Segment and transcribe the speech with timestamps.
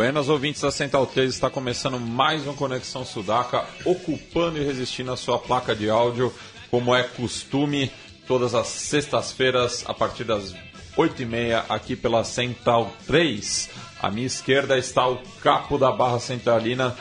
[0.00, 5.16] Buenas ouvintes da Central 3, está começando mais um Conexão Sudaca, ocupando e resistindo a
[5.16, 6.32] sua placa de áudio,
[6.70, 7.92] como é costume,
[8.26, 10.54] todas as sextas-feiras, a partir das
[10.96, 13.68] 8h30, aqui pela Central 3.
[14.00, 16.96] À minha esquerda está o capo da Barra Centralina.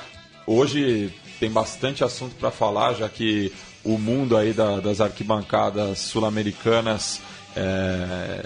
[0.45, 3.49] Hoje tem bastante assunto para falar, já que
[3.81, 7.21] o mundo aí da, das arquibancadas sul-americanas,
[7.55, 8.43] é,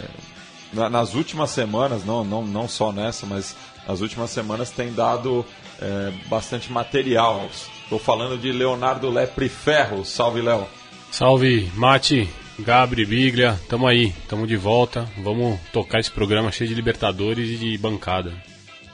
[0.73, 3.55] nas últimas semanas, não, não, não só nessa, mas
[3.87, 5.45] nas últimas semanas tem dado
[5.81, 7.49] é, bastante material.
[7.83, 10.05] Estou falando de Leonardo Lepre Ferro.
[10.05, 10.65] Salve, Léo.
[11.11, 13.59] Salve, Mate, Gabri, Biglia.
[13.67, 15.07] Tamo aí, tamo de volta.
[15.17, 18.33] Vamos tocar esse programa cheio de Libertadores e de bancada.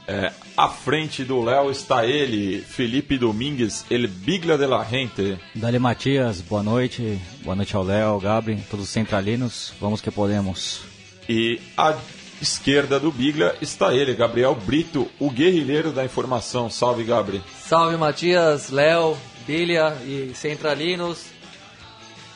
[0.08, 5.38] É, à frente do Léo está ele, Felipe Domingues, ele Biglia de la Gente.
[5.54, 7.20] Dali Matias, boa noite.
[7.44, 9.72] Boa noite ao Léo, Gabri, todos os centralinos.
[9.80, 10.82] Vamos que podemos.
[11.30, 11.96] E a
[12.42, 16.70] esquerda do Biglia está ele, Gabriel Brito, o guerrilheiro da informação.
[16.70, 17.44] Salve, Gabriel.
[17.62, 21.26] Salve, Matias, Léo, Biglia e Centralinos.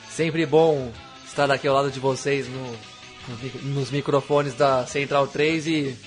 [0.09, 0.91] Sempre bom
[1.25, 5.97] estar aqui ao lado de vocês no, nos microfones da Central 3 e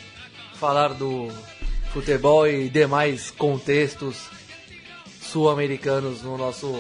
[0.54, 1.28] falar do
[1.92, 4.28] futebol e demais contextos
[5.20, 6.72] sul-americanos no nosso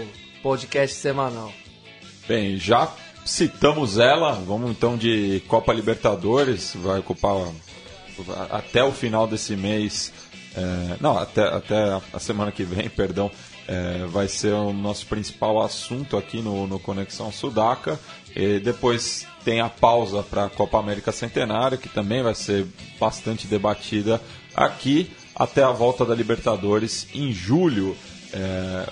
[0.42, 1.52] podcast semanal.
[2.28, 2.92] Bem, já
[3.26, 7.52] citamos ela, vamos então de Copa Libertadores, vai ocupar
[8.50, 10.12] até o final desse mês,
[10.56, 13.30] é, não, até, até a semana que vem, perdão,
[13.68, 17.98] é, vai ser o nosso principal assunto aqui no, no Conexão Sudaca.
[18.34, 22.66] E depois tem a pausa para a Copa América Centenária, que também vai ser
[22.98, 24.20] bastante debatida
[24.54, 27.96] aqui, até a volta da Libertadores em julho.
[28.32, 28.86] É,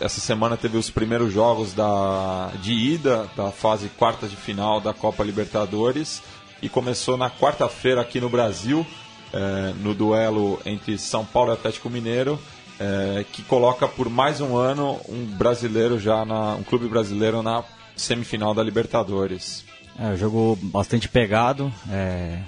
[0.00, 4.92] essa semana teve os primeiros jogos da, de ida da fase quarta de final da
[4.92, 6.22] Copa Libertadores
[6.62, 8.86] e começou na quarta-feira aqui no Brasil,
[9.32, 12.38] é, no duelo entre São Paulo e Atlético Mineiro,
[12.78, 17.62] é, que coloca por mais um ano um brasileiro já na, um clube brasileiro na
[17.96, 19.64] semifinal da Libertadores.
[19.98, 21.72] É, jogo bastante pegado.
[21.90, 22.38] É,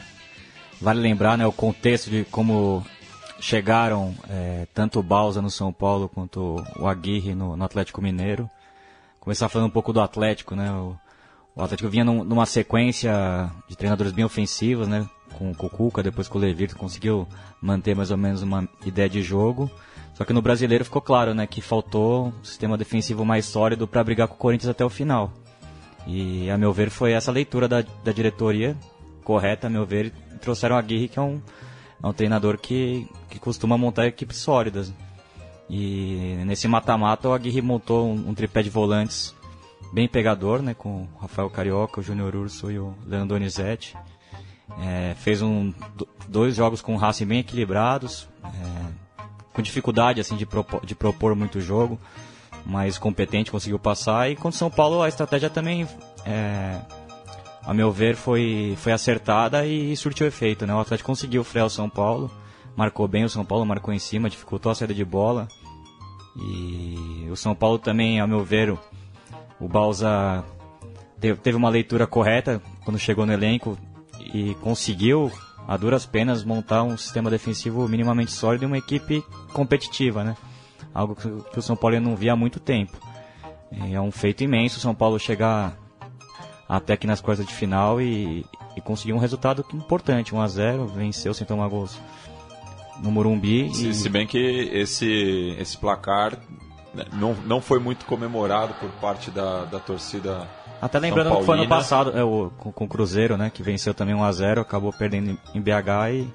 [0.80, 2.84] vale lembrar né, o contexto de como
[3.42, 8.48] chegaram é, tanto o Balsa no São Paulo quanto o Aguirre no, no, Atlético Mineiro.
[9.18, 10.70] Começar falando um pouco do Atlético, né?
[10.70, 10.96] O,
[11.56, 15.08] o Atlético vinha num, numa sequência de treinadores bem ofensivos, né?
[15.36, 17.26] Com, o Cuca, depois com o Levir, conseguiu
[17.60, 19.68] manter mais ou menos uma ideia de jogo.
[20.14, 21.44] Só que no brasileiro ficou claro, né?
[21.44, 25.32] Que faltou um sistema defensivo mais sólido para brigar com o Corinthians até o final.
[26.06, 28.76] E, a meu ver, foi essa leitura da, da diretoria
[29.24, 31.40] correta, a meu ver, trouxeram a Aguirre, que é um
[32.02, 34.92] é um treinador que, que costuma montar equipes sólidas.
[35.70, 39.34] E nesse mata-mata o Aguirre montou um, um, tripé de volantes
[39.92, 43.96] bem pegador, né, com o Rafael Carioca, o Júnior Urso e o Leandro Donizete.
[44.80, 45.72] É, fez um,
[46.28, 48.92] dois jogos com o Racing bem equilibrados, é,
[49.52, 52.00] com dificuldade assim de propor, de propor muito jogo,
[52.64, 54.30] mas competente, conseguiu passar.
[54.30, 55.86] E contra o São Paulo a estratégia também
[56.24, 56.80] é,
[57.64, 60.66] a meu ver, foi, foi acertada e surtiu efeito.
[60.66, 60.74] Né?
[60.74, 62.30] O Atlético conseguiu frear o São Paulo,
[62.76, 65.48] marcou bem o São Paulo, marcou em cima, dificultou a saída de bola.
[66.36, 68.76] E o São Paulo também, a meu ver,
[69.60, 70.44] o Balsa
[71.20, 73.78] teve uma leitura correta quando chegou no elenco
[74.34, 75.30] e conseguiu,
[75.68, 80.36] a duras penas, montar um sistema defensivo minimamente sólido e uma equipe competitiva, né?
[80.92, 82.98] Algo que o São Paulo não via há muito tempo.
[83.90, 85.76] É um feito imenso o São Paulo chegar
[86.72, 90.86] até aqui nas quartas de final e, e conseguiu um resultado importante, 1 a 0
[90.86, 92.00] venceu sem tomar gols
[93.02, 93.74] no Morumbi.
[93.74, 93.94] Se, e...
[93.94, 94.38] se bem que
[94.72, 96.38] esse, esse placar
[96.94, 100.48] né, não, não foi muito comemorado por parte da, da torcida.
[100.80, 103.92] Até lembrando que foi ano passado, é, o, com, com, o Cruzeiro, né, que venceu
[103.92, 106.32] também 1 a 0 acabou perdendo em BH e,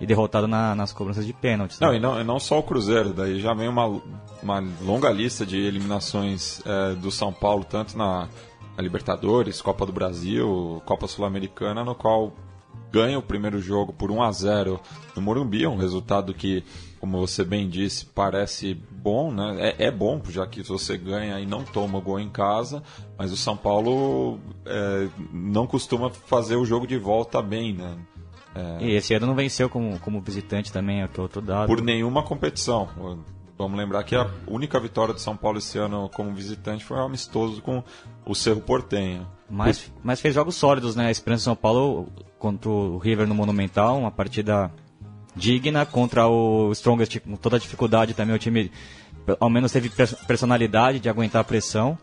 [0.00, 1.78] e derrotado na, nas cobranças de pênaltis.
[1.78, 1.98] Não, né?
[1.98, 3.86] e não, e não só o Cruzeiro, daí já vem uma,
[4.42, 8.28] uma longa lista de eliminações é, do São Paulo, tanto na,
[8.76, 12.32] a Libertadores, Copa do Brasil, Copa Sul-Americana, no qual
[12.92, 14.80] ganha o primeiro jogo por 1 a 0
[15.14, 16.64] no Morumbi, um resultado que,
[17.00, 19.74] como você bem disse, parece bom, né?
[19.78, 22.82] É, é bom, já que você ganha e não toma gol em casa,
[23.18, 27.96] mas o São Paulo é, não costuma fazer o jogo de volta bem, né?
[28.80, 31.66] E esse ano não venceu como, como visitante também, é que é outro dado.
[31.66, 32.88] por nenhuma competição.
[33.58, 37.04] Vamos lembrar que a única vitória do São Paulo esse ano como visitante foi um
[37.04, 37.82] amistoso com
[38.26, 39.26] o Cerro Portenho.
[39.48, 41.06] Mas, mas fez jogos sólidos, né?
[41.06, 42.08] A Esperança São Paulo
[42.38, 44.70] contra o River no Monumental, uma partida
[45.34, 48.34] digna contra o Strongest com toda a dificuldade também.
[48.34, 48.70] O time
[49.40, 51.96] ao menos teve pers- personalidade de aguentar a pressão.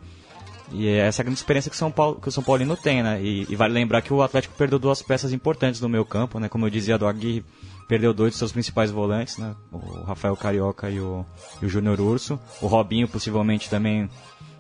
[0.72, 3.22] E essa é a grande experiência que, São Paulo, que o São Paulino tem, né?
[3.22, 6.50] E, e vale lembrar que o Atlético perdeu duas peças importantes no meio campo, né?
[6.50, 7.46] Como eu dizia, do Aguirre
[7.88, 9.56] perdeu dois de seus principais volantes, né?
[9.72, 11.26] O Rafael Carioca e o,
[11.62, 12.40] o Júnior Urso.
[12.62, 14.10] O Robinho possivelmente também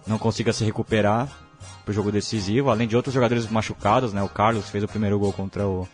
[0.06, 1.30] não consiga se recuperar
[1.84, 4.22] pro jogo decisivo, além de outros jogadores machucados, né?
[4.22, 5.88] O Carlos fez o primeiro gol contra o,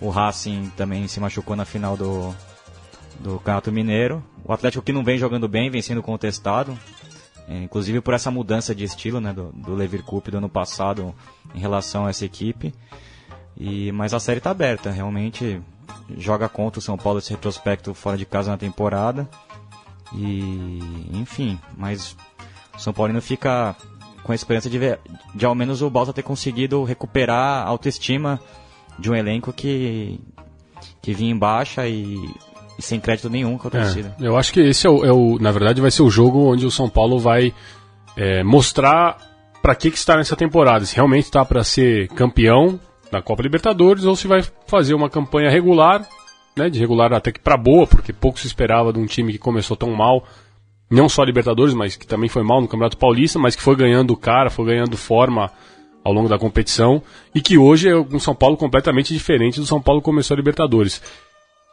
[0.00, 2.34] o Racing, também se machucou na final do,
[3.20, 4.22] do Campeonato Mineiro.
[4.44, 6.78] O Atlético que não vem jogando bem, vem sendo contestado,
[7.48, 9.32] é, inclusive por essa mudança de estilo, né?
[9.32, 11.14] Do, do Levir do ano passado
[11.54, 12.74] em relação a essa equipe.
[13.56, 15.60] E, mas a série está aberta, realmente
[16.16, 19.28] joga contra o São Paulo esse retrospecto fora de casa na temporada.
[20.14, 20.78] E,
[21.14, 22.16] enfim, mas
[22.76, 23.74] o São Paulino fica
[24.22, 25.00] com a esperança de ver,
[25.34, 28.38] de ao menos o Balsa ter conseguido recuperar a autoestima
[28.98, 30.20] de um elenco que,
[31.00, 32.16] que vinha em baixa e,
[32.78, 34.14] e sem crédito nenhum com a torcida.
[34.20, 36.52] É, eu acho que esse é o, é o- na verdade, vai ser o jogo
[36.52, 37.52] onde o São Paulo vai
[38.16, 39.16] é, mostrar
[39.62, 40.84] para que, que está nessa temporada.
[40.84, 42.78] Se realmente está para ser campeão
[43.12, 46.04] da Copa Libertadores ou se vai fazer uma campanha regular,
[46.56, 49.38] né, de regular até que para boa, porque pouco se esperava de um time que
[49.38, 50.24] começou tão mal,
[50.90, 53.76] não só a Libertadores, mas que também foi mal no Campeonato Paulista, mas que foi
[53.76, 55.50] ganhando cara, foi ganhando forma
[56.04, 57.00] ao longo da competição
[57.34, 60.36] e que hoje é um São Paulo completamente diferente do São Paulo que começou a
[60.38, 61.00] Libertadores.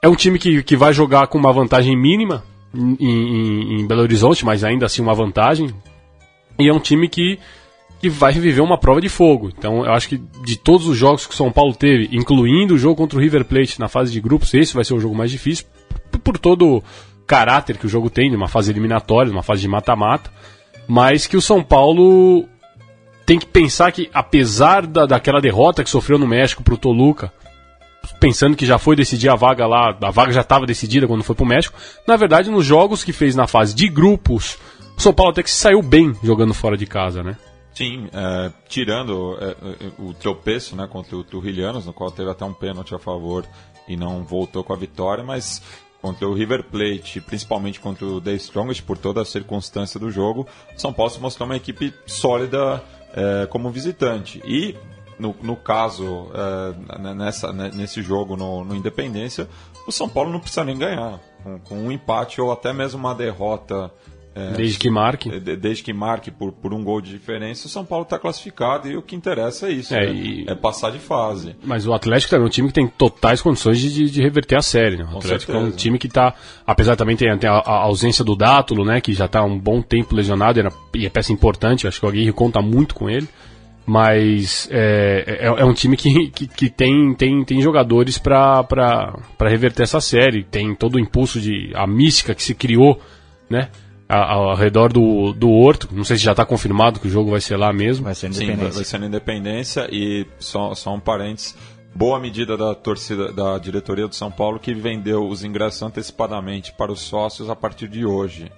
[0.03, 2.43] É um time que, que vai jogar com uma vantagem mínima
[2.73, 5.73] em, em- em Belo Horizonte, mas ainda assim uma vantagem.
[6.59, 7.39] E é um time que,
[7.99, 9.51] que vai viver uma prova de fogo.
[9.55, 12.77] Então eu acho que de todos os jogos que o São Paulo teve, incluindo o
[12.77, 15.29] jogo contra o River Plate na fase de grupos, esse vai ser o jogo mais
[15.29, 15.65] difícil,
[16.23, 16.83] por, todo o
[17.27, 20.31] caráter que o jogo tem, numa fase eliminatória, numa fase de mata-mata.
[20.87, 22.45] Mas que o São Paulo
[23.25, 27.31] tem que pensar que, apesar da, daquela derrota que sofreu no México pro Toluca,
[28.19, 31.35] pensando que já foi decidir a vaga lá, a vaga já estava decidida quando foi
[31.35, 31.77] pro México.
[32.07, 34.57] Na verdade, nos jogos que fez na fase de grupos,
[34.97, 37.37] o São Paulo até que se saiu bem jogando fora de casa, né?
[37.79, 39.55] Sim, é, tirando é, é,
[39.97, 43.47] o tropeço né, contra o Turrilhanos, no qual teve até um pênalti a favor
[43.87, 45.61] e não voltou com a vitória, mas
[46.01, 50.45] contra o River Plate, principalmente contra o The Strongest, por toda a circunstância do jogo,
[50.75, 52.83] São Paulo se mostrou uma equipe sólida
[53.13, 54.41] é, como visitante.
[54.43, 54.75] E
[55.17, 59.47] no, no caso, é, nessa, nesse jogo no, no Independência,
[59.87, 61.17] o São Paulo não precisa nem ganhar.
[61.41, 63.89] Com, com um empate ou até mesmo uma derrota.
[64.39, 65.29] É, Desde que marque.
[65.39, 68.87] de- desde que marque por, por um gol de diferença, o São Paulo está classificado
[68.89, 70.13] e o que interessa é isso, É, né?
[70.13, 71.55] e- é passar de fase.
[71.63, 74.55] Mas o Atlético também é um time que tem totais condições de, de- de reverter
[74.57, 74.97] a série.
[74.97, 75.03] Né?
[75.13, 75.77] O Atlético é um certeza.
[75.77, 76.33] time que está,
[76.65, 79.59] apesar também tem, tem a, a ausência do Dátulo, né, que já está há um
[79.59, 83.09] bom tempo lesionado era, e é peça importante, acho que o Aguirre conta muito com
[83.09, 83.27] ele.
[83.85, 88.63] Mas é, é, é um time que, que, que tem, tem, tem jogadores para
[89.41, 90.43] reverter essa série.
[90.43, 91.71] Tem todo o impulso de.
[91.73, 93.01] a mística que se criou,
[93.49, 93.69] né?
[94.09, 95.87] A- Ao, redor do, do Horto.
[95.91, 98.05] Não sei se já está confirmado que o jogo vai ser lá mesmo.
[98.05, 98.75] Vai ser Sim, vai, independência.
[98.75, 101.55] vai ser na Independência e só, só um parênteses.
[101.95, 106.91] Boa medida da torcida, da diretoria do São Paulo que vendeu os ingressos antecipadamente para
[106.91, 108.51] os sócios a partir de hoje.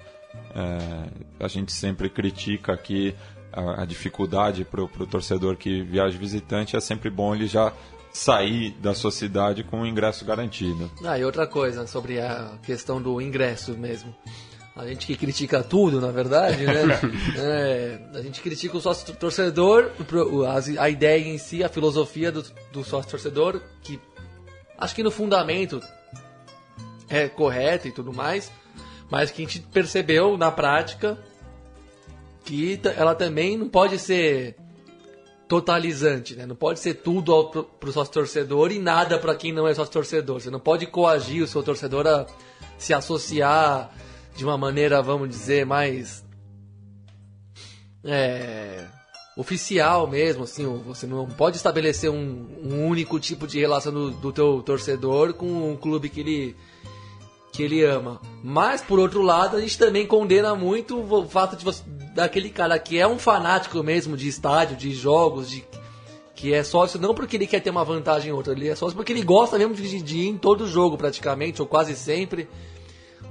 [0.55, 3.15] É, a gente sempre critica aqui
[3.51, 6.75] a, a dificuldade para o torcedor que viaja visitante.
[6.75, 7.71] É sempre bom ele já
[8.13, 10.91] sair da sua cidade com o ingresso garantido.
[11.05, 14.13] Ah, e outra coisa sobre a questão do ingresso mesmo.
[14.75, 16.83] A gente que critica tudo, na verdade, né?
[17.37, 20.45] É, a gente critica o sócio torcedor, o o-
[20.79, 23.99] a ideia em si, a filosofia do, do sócio torcedor, que
[24.77, 25.81] acho que no fundamento
[27.09, 28.49] é correta e tudo mais,
[29.09, 31.17] mas que a gente percebeu na prática
[32.45, 34.55] que ela também não pode ser
[35.47, 36.45] totalizante, né?
[36.45, 39.91] Não pode ser tudo pro, pro sócio torcedor e nada para quem não é sócio
[39.91, 40.39] torcedor.
[40.39, 42.25] Você não pode coagir o seu torcedor a
[42.77, 43.93] se associar
[44.35, 46.25] de uma maneira, vamos dizer, mais
[48.03, 48.85] é,
[49.37, 54.31] oficial mesmo, assim, você não pode estabelecer um, um único tipo de relação do, do
[54.31, 56.55] teu torcedor com um clube que ele
[57.51, 58.21] que ele ama.
[58.41, 61.83] Mas por outro lado, a gente também condena muito o fato de você,
[62.15, 65.63] daquele cara que é um fanático mesmo de estádio, de jogos, de
[66.33, 68.95] que é sócio não porque ele quer ter uma vantagem ou outra, ele é sócio
[68.95, 72.47] porque ele gosta mesmo de, de ir em todo jogo praticamente ou quase sempre.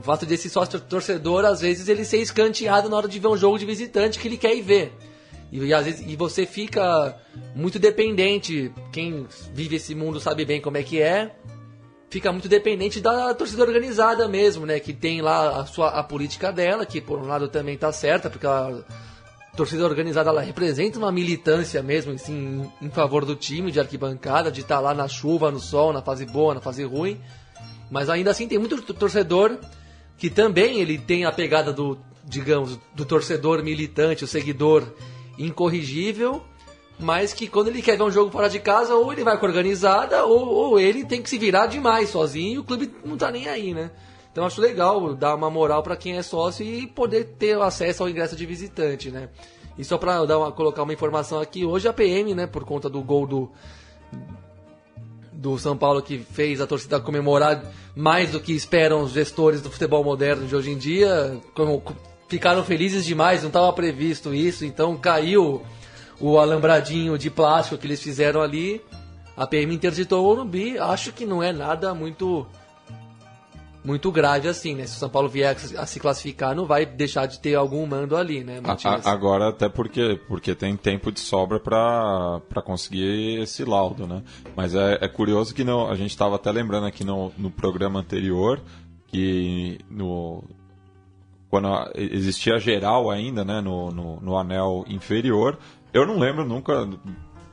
[0.01, 3.37] O fato desse sócio torcedor, às vezes, ele ser escanteado na hora de ver um
[3.37, 4.93] jogo de visitante que ele quer ir ver.
[5.53, 7.15] E, e às vezes e você fica
[7.55, 8.73] muito dependente.
[8.91, 11.37] Quem vive esse mundo sabe bem como é que é.
[12.09, 14.81] Fica muito dependente da torcida organizada mesmo, né?
[14.81, 18.31] Que tem lá a sua a política dela, que por um lado também tá certa,
[18.31, 18.83] porque a
[19.55, 24.51] torcida organizada ela representa uma militância mesmo, assim, em, em favor do time, de arquibancada,
[24.51, 27.21] de estar lá na chuva, no sol, na fase boa, na fase ruim.
[27.91, 29.59] Mas ainda assim tem muito torcedor
[30.21, 34.85] que também ele tem a pegada do, digamos, do torcedor militante, o seguidor
[35.39, 36.43] incorrigível,
[36.99, 39.47] mas que quando ele quer ver um jogo fora de casa, ou ele vai com
[39.47, 43.17] a organizada, ou, ou ele tem que se virar demais sozinho e o clube não
[43.17, 43.91] tá nem aí, né?
[44.31, 48.09] Então acho legal dar uma moral para quem é sócio e poder ter acesso ao
[48.11, 49.31] ingresso de visitante, né?
[49.79, 52.91] E só para dar uma, colocar uma informação aqui, hoje a PM, né, por conta
[52.91, 53.51] do gol do
[55.41, 57.65] do São Paulo que fez a torcida comemorar
[57.97, 61.83] mais do que esperam os gestores do futebol moderno de hoje em dia, como,
[62.29, 65.63] ficaram felizes demais, não estava previsto isso, então caiu
[66.21, 68.83] o alambradinho de plástico que eles fizeram ali.
[69.35, 70.79] A PM interditou o Morumbi.
[70.79, 72.47] Acho que não é nada muito
[73.85, 74.87] muito grave assim, né?
[74.87, 78.17] Se o São Paulo vier a se classificar, não vai deixar de ter algum mando
[78.17, 78.61] ali, né?
[78.65, 84.23] A, agora até porque porque tem tempo de sobra para conseguir esse laudo, né?
[84.55, 88.01] Mas é, é curioso que não, a gente estava até lembrando aqui no, no programa
[88.01, 88.61] anterior
[89.07, 90.45] que no
[91.51, 95.59] quando existia geral ainda, né, no, no, no anel inferior,
[95.93, 96.89] eu não lembro nunca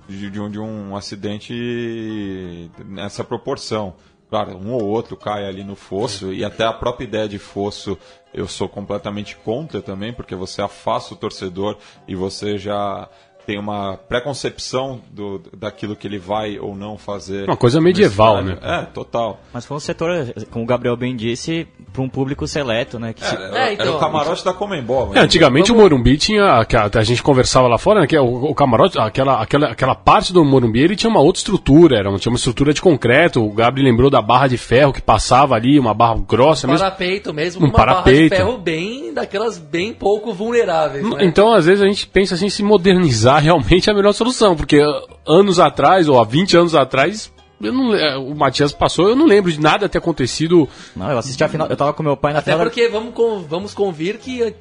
[0.08, 3.96] de, de, um, de um acidente nessa proporção.
[4.30, 7.98] Claro, um ou outro cai ali no fosso, e até a própria ideia de fosso
[8.34, 13.10] eu sou completamente contra também, porque você afasta o torcedor e você já
[13.48, 17.46] tem uma preconcepção do, daquilo que ele vai ou não fazer.
[17.46, 18.58] Uma coisa medieval, né?
[18.62, 19.40] É, total.
[19.54, 23.14] Mas foi um setor, como o Gabriel bem disse, para um público seleto, né?
[23.14, 23.36] Que é, se...
[23.36, 25.16] é, então, era o camarote da Comembol.
[25.16, 25.80] É, antigamente vamos...
[25.80, 29.42] o Morumbi tinha, a, gente conversava lá fora, né, que é o, o, camarote, aquela,
[29.42, 32.82] aquela, aquela parte do Morumbi, ele tinha uma outra estrutura, era, tinha uma estrutura de
[32.82, 36.72] concreto, o Gabriel lembrou da barra de ferro que passava ali, uma barra grossa um
[36.72, 36.84] mesmo.
[36.84, 38.30] Parapeito mesmo, um uma parapeito.
[38.30, 41.10] barra de ferro bem, daquelas bem pouco vulneráveis.
[41.10, 41.20] Né?
[41.22, 44.80] Então, às vezes a gente pensa assim, se modernizar realmente é a melhor solução, porque
[45.26, 47.92] anos atrás, ou há 20 anos atrás, eu não,
[48.24, 50.70] o Matias passou, eu não lembro de nada ter acontecido.
[50.96, 52.54] Não, eu assisti a final, eu tava com meu pai na Até.
[52.54, 53.14] Até porque vamos,
[53.48, 54.54] vamos convir que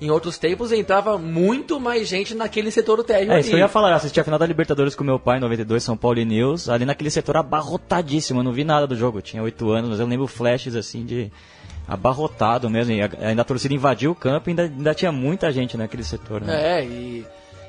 [0.00, 3.32] em outros tempos entrava muito mais gente naquele setor térreo.
[3.32, 5.40] É, isso eu ia falar, eu assisti a final da Libertadores com meu pai, em
[5.40, 9.18] 92, São Paulo e News, ali naquele setor abarrotadíssimo, eu não vi nada do jogo,
[9.18, 11.32] eu tinha 8 anos, mas eu lembro flashes assim de
[11.88, 15.76] abarrotado mesmo, e ainda a torcida invadiu o campo e ainda, ainda tinha muita gente
[15.76, 16.42] naquele setor.
[16.42, 16.80] Né?
[16.80, 17.24] É, e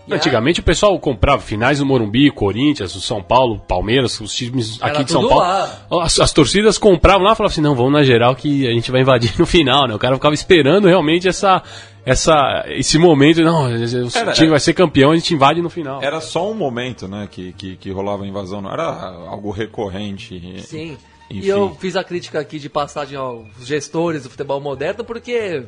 [0.10, 5.04] Antigamente o pessoal comprava finais do Morumbi, Corinthians, o São Paulo, Palmeiras, os times aqui
[5.04, 6.02] de São Paulo.
[6.02, 8.92] As, as, torcidas compravam lá e falavam assim: não, vamos na geral que a gente
[8.92, 9.96] vai invadir no final, né?
[9.96, 11.62] O cara ficava esperando realmente essa.
[12.06, 16.02] Essa, esse momento, não, o era, time vai ser campeão, a gente invade no final.
[16.02, 18.86] Era só um momento, né, que, que, que rolava a invasão, não era
[19.28, 20.62] algo recorrente.
[20.62, 20.98] Sim.
[21.30, 21.46] Enfim.
[21.46, 25.66] E eu fiz a crítica aqui de passagem aos gestores do futebol moderno, porque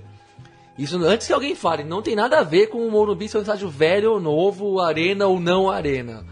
[0.80, 3.42] isso antes que alguém fale, não tem nada a ver com o Morumbi ser um
[3.42, 6.26] estádio velho ou novo, arena ou não arena.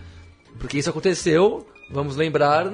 [0.58, 2.66] Porque isso aconteceu, vamos lembrar,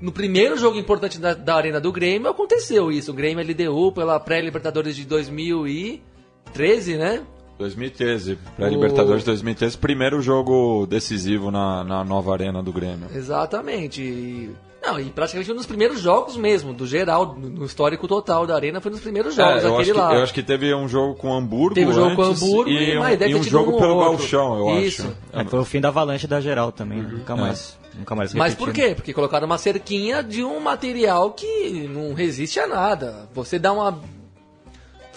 [0.00, 3.10] no primeiro jogo importante da, da arena do Grêmio aconteceu isso.
[3.10, 7.22] O Grêmio LDU pela pré-Libertadores de 2013, né?
[7.58, 9.26] 2013, pré-Libertadores o...
[9.26, 13.08] 2013, primeiro jogo decisivo na, na nova arena do Grêmio.
[13.14, 14.00] Exatamente.
[14.00, 14.50] E
[14.92, 18.80] não, e praticamente um dos primeiros jogos mesmo, do geral, no histórico total da Arena,
[18.80, 20.08] foi um dos primeiros jogos, é, eu aquele acho lá.
[20.08, 22.98] Que, eu acho que teve um jogo com Hamburgo Teve um jogo com Hamburgo e,
[22.98, 24.18] um, e um jogo um pelo outro.
[24.18, 25.02] Galchão, eu Isso.
[25.02, 25.16] acho.
[25.32, 27.18] É, foi o fim da avalanche da geral também, uhum.
[27.18, 27.76] nunca mais.
[27.76, 27.80] É.
[27.98, 28.94] Nunca mais Mas por quê?
[28.94, 33.28] Porque colocaram uma cerquinha de um material que não resiste a nada.
[33.34, 34.00] Você dá uma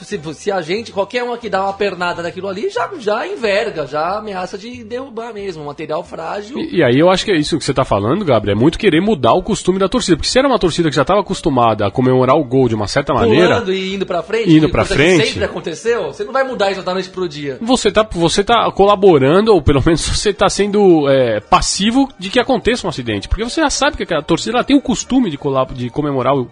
[0.01, 3.85] se, se a gente, qualquer um aqui dá uma pernada daquilo ali, já, já enverga,
[3.85, 6.57] já ameaça de derrubar mesmo, material frágil.
[6.57, 8.79] E, e aí eu acho que é isso que você está falando, Gabriel, é muito
[8.79, 10.17] querer mudar o costume da torcida.
[10.17, 12.87] Porque se era uma torcida que já estava acostumada a comemorar o gol de uma
[12.87, 13.55] certa maneira.
[13.55, 15.27] Pulando e indo pra frente, indo pra frente.
[15.27, 17.57] sempre aconteceu, você não vai mudar isso da noite pro dia.
[17.61, 22.39] Você está você tá colaborando, ou pelo menos você está sendo é, passivo de que
[22.39, 23.27] aconteça um acidente.
[23.27, 25.37] Porque você já sabe que a torcida ela tem o costume de,
[25.73, 26.49] de comemorar o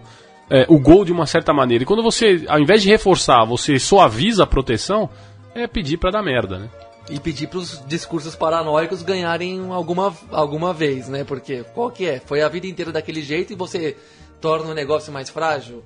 [0.50, 1.82] é, o gol de uma certa maneira.
[1.82, 5.08] E quando você, ao invés de reforçar, você suaviza a proteção,
[5.54, 6.70] é pedir para dar merda, né?
[7.10, 11.24] E pedir para os discursos paranoicos ganharem alguma, alguma vez, né?
[11.24, 12.20] Porque qual que é?
[12.20, 13.96] Foi a vida inteira daquele jeito e você
[14.40, 15.82] torna o negócio mais frágil.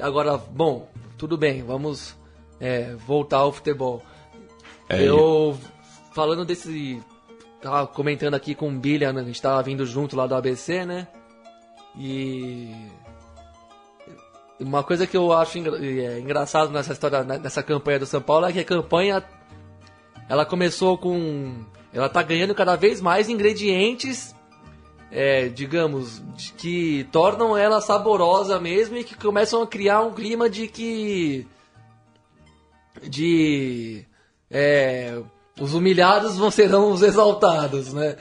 [0.00, 2.16] Agora, bom, tudo bem, vamos
[2.60, 4.02] é, voltar ao futebol.
[4.88, 5.58] É, eu,
[6.12, 7.02] falando desse.
[7.60, 11.06] Tava comentando aqui com o Billian, a gente tava vindo junto lá do ABC, né?
[11.96, 12.74] E
[14.62, 18.20] uma coisa que eu acho engra é, engraçado nessa história, né, nessa campanha do São
[18.20, 19.22] Paulo é que a campanha
[20.28, 21.64] ela começou com.
[21.92, 24.34] Ela tá ganhando cada vez mais ingredientes,
[25.10, 26.22] é, digamos,
[26.56, 31.46] que tornam ela saborosa mesmo e que começam a criar um clima de que.
[33.02, 34.06] de.
[34.50, 35.20] é,
[35.60, 38.16] os humilhados vão serão os exaltados, né?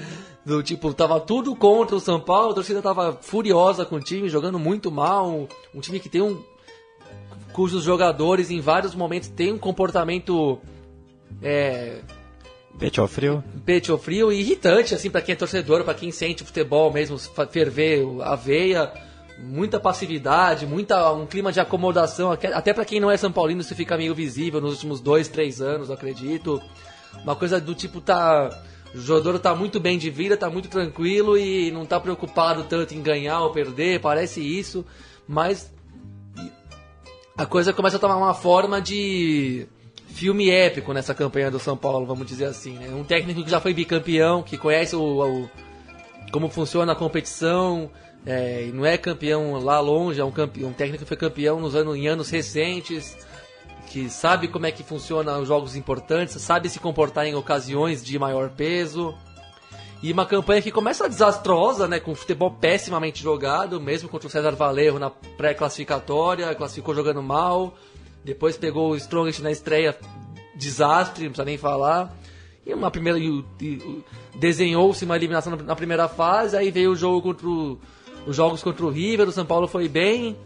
[0.45, 4.27] Do tipo, tava tudo contra o São Paulo, a torcida tava furiosa com o time,
[4.27, 5.47] jogando muito mal.
[5.73, 6.41] Um, time que tem um.
[7.53, 10.59] cujos jogadores em vários momentos têm um comportamento.
[11.41, 12.01] É,
[12.79, 13.43] Pete ao frio.
[13.65, 17.17] peito frio e irritante, assim, pra quem é torcedor, pra quem sente o futebol mesmo,
[17.49, 18.91] ferver a veia,
[19.37, 23.75] muita passividade, muita, um clima de acomodação, até pra quem não é São Paulino, isso
[23.75, 26.61] fica meio visível nos últimos dois, três anos, acredito.
[27.23, 28.49] Uma coisa do tipo, tá.
[28.93, 32.93] O jogador tá muito bem de vida, tá muito tranquilo e não tá preocupado tanto
[32.93, 34.85] em ganhar ou perder, parece isso,
[35.27, 35.71] mas
[37.37, 39.65] a coisa começa a tomar uma forma de
[40.07, 42.73] filme épico nessa campanha do São Paulo, vamos dizer assim.
[42.73, 42.89] Né?
[42.93, 45.01] Um técnico que já foi bicampeão, que conhece o,
[45.43, 45.49] o-
[46.31, 47.89] como funciona a competição,
[48.25, 51.75] é, não é campeão lá longe, é um, campe, um técnico que foi campeão nos
[51.75, 53.17] anos, em anos recentes,
[53.91, 58.17] que sabe como é que funciona os jogos importantes, sabe se comportar em ocasiões de
[58.17, 59.13] maior peso.
[60.01, 64.51] E uma campanha que começa desastrosa, né, com futebol pessimamente jogado, mesmo contra o César
[64.51, 67.75] Valerro na pré-classificatória, classificou jogando mal.
[68.23, 69.97] Depois pegou o Strongest na estreia,
[70.55, 72.15] desastre, não precisa nem falar.
[72.65, 73.19] E uma primeira
[74.35, 77.77] desenhou-se uma eliminação na, primeira fase, aí veio o jogo contra o,
[78.25, 80.37] os jogos contra o River, o São Paulo foi bem.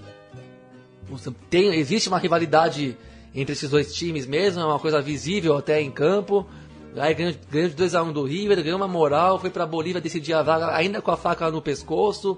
[1.50, 2.98] Tem, existe uma rivalidade
[3.36, 6.48] entre esses dois times mesmo, é uma coisa visível até em campo.
[6.96, 10.74] Aí ganhou, de 2x1 do River, ganhou uma moral, foi pra Bolívia decidir a vaga
[10.74, 12.38] ainda com a faca no pescoço.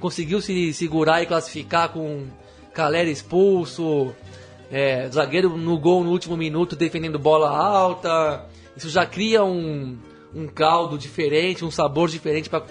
[0.00, 2.26] Conseguiu se segurar e classificar com
[2.72, 4.14] Calera expulso,
[4.70, 8.46] é, zagueiro no gol no último minuto defendendo bola alta.
[8.74, 9.98] Isso já cria um,
[10.34, 12.64] um caldo diferente, um sabor diferente para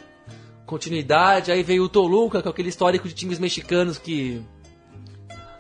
[0.66, 1.52] continuidade.
[1.52, 4.42] Aí veio o Toluca, com aquele histórico de times mexicanos que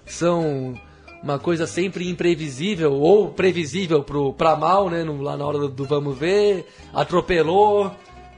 [0.05, 0.79] são
[1.23, 5.03] uma coisa sempre imprevisível ou previsível pro, pra mal, né?
[5.03, 7.91] no- lá na hora do, do vamos ver, atropelou.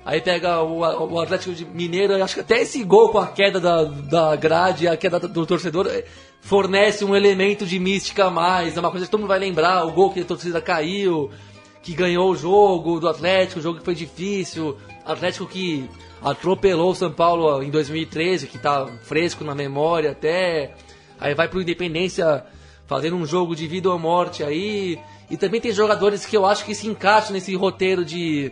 [0.06, 3.84] Aí pega o, o Atlético Mineiro, acho que até esse gol com a queda da,
[3.84, 6.06] da grade, a queda do torcedor, eh,
[6.42, 8.76] fornece um elemento de mística a mais.
[8.76, 11.30] É uma coisa que todo mundo vai lembrar, o gol que a torcida caiu,
[11.84, 14.78] que ganhou o jogo do Atlético, o jogo que foi difícil.
[15.06, 15.88] Atlético que
[16.24, 20.74] atropelou o São Paulo em 2013, que tá fresco na memória até.
[21.20, 22.46] Aí vai pro Independência
[22.90, 25.00] fazendo um jogo de vida ou morte aí.
[25.30, 28.52] E também tem jogadores que eu acho que se encaixam nesse roteiro de,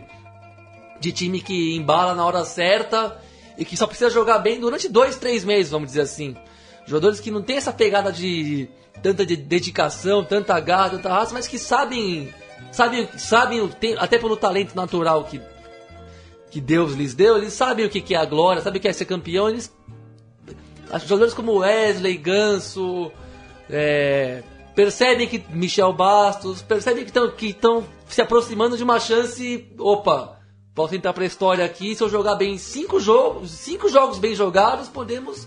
[1.00, 3.20] de time que embala na hora certa
[3.58, 6.36] e que só precisa jogar bem durante dois, três meses, vamos dizer assim.
[6.86, 8.68] Jogadores que não tem essa pegada de
[9.02, 12.32] tanta de- dedicação, tanta garra, tanta raça, mas que sabem,
[12.70, 15.40] sabem, sabem até pelo talento natural que,
[16.48, 18.92] que Deus lhes deu, eles sabem o que é a glória, sabem o que é
[18.92, 19.72] ser campeão, eles
[21.06, 23.12] jogadores como Wesley, Ganso,
[23.70, 24.42] é,
[24.74, 29.66] percebem que Michel Bastos, percebem que estão se aproximando de uma chance.
[29.78, 30.38] Opa,
[30.74, 31.94] posso entrar pra história aqui.
[31.94, 35.46] Se eu jogar bem cinco jogos, cinco jogos bem jogados, podemos.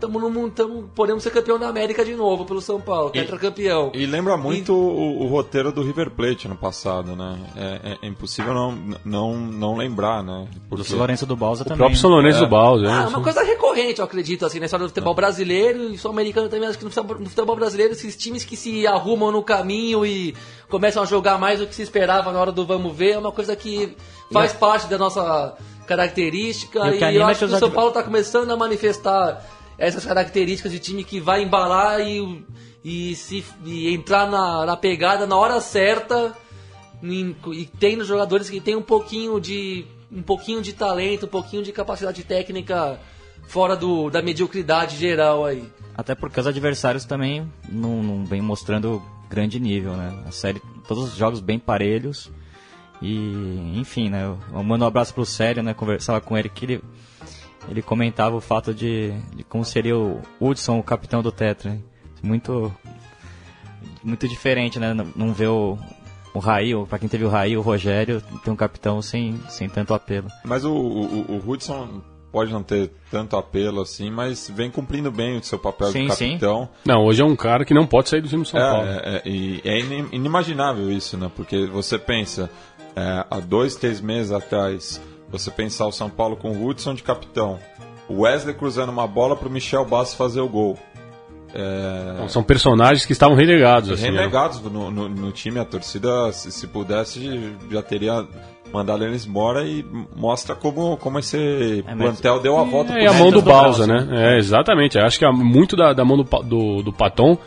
[0.00, 3.90] Tamo no, mundo- tamo, podemos ser campeão da América de novo pelo São Paulo, tetracampeão.
[3.94, 7.38] E lembra muito o, o roteiro do River Plate no passado, né?
[7.56, 10.46] É, é- é impossível não, não, não lembrar, né?
[10.52, 11.78] Do Porque- São Lourenço do Balsa O também.
[11.78, 12.40] próprio São Lourenço É.
[12.42, 13.04] do Balde, Ah, né?
[13.04, 16.68] é uma coisa recorrente, eu acredito, assim, na história do futebol brasileiro e sul-americano também.
[16.68, 20.34] Acho que no futebol, no futebol brasileiro, esses times que se arrumam no caminho e
[20.68, 23.32] começam a jogar mais do que se esperava na hora do vamos ver, é uma
[23.32, 23.96] coisa que
[24.32, 25.56] faz parte da nossa
[25.86, 26.78] característica.
[26.80, 29.44] E o E, eu é acho que o São Paulo está começando a manifestar
[29.78, 32.44] essas características de time que vai embalar e,
[32.84, 36.36] e, se, e entrar na, na pegada na hora certa
[37.02, 41.62] em- e tem jogadores que tem um pouquinho de um pouquinho de talento, um pouquinho
[41.62, 42.98] de capacidade técnica
[43.46, 45.62] fora do, da mediocridade geral aí.
[45.96, 50.24] Até porque os adversários também não, não vem mostrando grande nível, né?
[50.26, 52.30] A série, todos os jogos bem parelhos.
[53.02, 54.24] E, enfim, né?
[54.24, 55.74] Eu, mando um abraço pro Sério, né?
[55.74, 56.80] Conversava com ele que ele,
[57.70, 61.70] ele comentava o fato de, de como seria o Hudson, o capitão do Tetra.
[61.72, 61.78] né?
[62.22, 62.74] Muito,
[64.02, 64.94] muito diferente, né?
[64.94, 65.78] Não, não ver o,
[66.34, 69.94] o Raí, pra quem teve o Raí, o Rogério, ter um capitão sem, sem tanto
[69.94, 70.28] apelo.
[70.44, 75.38] Mas o, o, o Hudson pode não ter tanto apelo assim, mas vem cumprindo bem
[75.38, 76.28] o seu papel Sim, de sim.
[76.32, 76.68] capitão.
[76.84, 78.86] Não, hoje é um cara que não pode sair do time do São Paulo.
[78.86, 81.30] É, é, é, e é inim- inimaginável isso, né?
[81.34, 82.50] Porque você pensa,
[82.94, 85.00] é, há dois, três meses atrás,
[85.30, 87.58] você pensar o São Paulo com o Hudson de capitão,
[88.08, 90.78] o Wesley cruzando uma bola para o Michel Bastos fazer o gol.
[91.54, 93.90] É, Então, são personagens que estavam relegados.
[93.90, 94.18] Assim, né?
[94.18, 95.58] renegados no, no, no time.
[95.58, 98.26] A torcida, se, se pudesse, já teria
[98.72, 99.82] mandado eles embora e
[100.14, 103.86] mostra como, como esse mas- plantel deu a volta É, e a mão do Balsa,
[103.86, 104.34] braço, né?
[104.34, 104.98] É, exatamente.
[104.98, 107.38] Eu Acho que é muito da, da mão do, do, do Paton,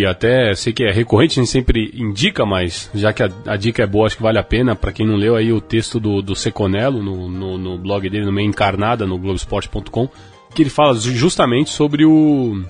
[0.00, 3.56] e até sei que é recorrente, a gente sempre indica, mas já que a, a
[3.56, 4.74] dica é boa, acho que vale a pena.
[4.74, 8.24] Pra quem não leu aí o texto do, do Seconello no, no, no blog dele,
[8.26, 10.08] no Meia Encarnada, no Globesport.com,
[10.54, 12.62] que ele fala ju- justamente sobre o.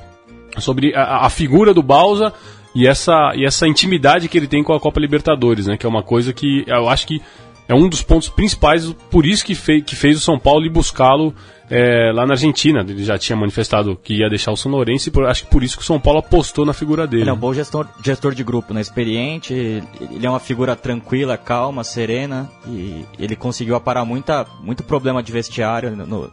[0.58, 2.32] sobre a, a figura do Balsa
[2.74, 5.76] e essa, e essa intimidade que ele tem com a Copa Libertadores, né?
[5.76, 7.22] Que é uma coisa que eu acho que
[7.68, 10.70] é um dos pontos principais, por isso que, fei, que fez o São Paulo ir
[10.70, 11.35] buscá-lo
[11.70, 12.81] é, lá na Argentina.
[12.87, 15.62] Ele já tinha manifestado que ia deixar o São Lourenço e por- acho que por
[15.62, 17.22] isso que o São Paulo apostou na figura dele.
[17.22, 18.81] Ele é um bom gestor, gestor de grupo, né?
[18.83, 25.22] Experiente, ele é uma figura tranquila, calma, serena e ele conseguiu aparar muita, muito problema
[25.22, 26.31] de vestiário no-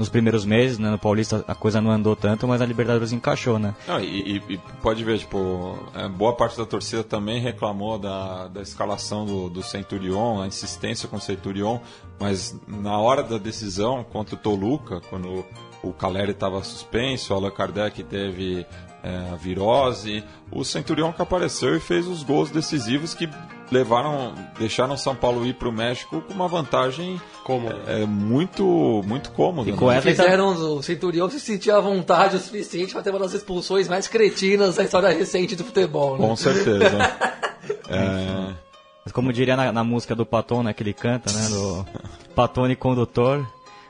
[0.00, 0.90] nos primeiros meses, né?
[0.90, 3.74] No Paulista a coisa não andou tanto, mas a Libertadores encaixou, né?
[3.86, 8.62] Não, e, e- pode ver, tipo, é, boa parte da torcida também reclamou da, da
[8.62, 11.80] escalação do, do Centurion, a insistência com o Centurion,
[12.18, 15.44] mas na hora da decisão contra o Toluca, quando
[15.82, 18.66] o Caleri estava suspenso, o Allan Kardec teve
[19.02, 23.28] é, virose, o Centurion que apareceu e fez os gols decisivos que
[23.70, 27.68] levaram, deixaram o São Paulo ir para o México com uma vantagem Como?
[27.86, 28.64] é, muito,
[29.06, 29.70] muito cômoda.
[29.70, 29.98] E com né?
[29.98, 33.88] essa- Fizeram o Centurião se sentir à vontade o suficiente para ter uma das expulsões
[33.88, 36.26] mais cretinas da história recente do futebol, né?
[36.26, 36.90] Com certeza.
[37.88, 38.54] É,
[39.04, 40.72] Mas como diria na, na música do Paton, né?
[40.72, 41.48] Que ele canta, né?
[41.48, 41.86] Do
[42.34, 43.46] Patone Condutor,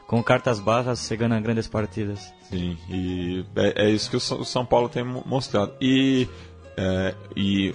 [0.06, 2.32] com cartas bajas, você ganha grandes partidas.
[2.50, 5.72] Sim, e é, é isso que o São o São Paulo tem mo- mostrado.
[5.80, 6.28] E,
[6.76, 7.74] é, e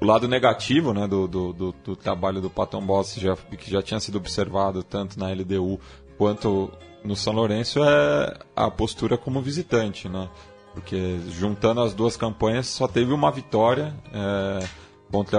[0.00, 3.82] o lado negativo né, do, do, do- do trabalho do Paton Boss, já, que já
[3.82, 5.78] tinha sido observado tanto na LDU
[6.16, 6.70] quanto
[7.04, 10.08] no São Lourenço, é a postura como visitante.
[10.08, 10.28] Né?
[10.74, 14.64] Porque juntando as duas campanhas, só teve uma vitória é,
[15.10, 15.38] contra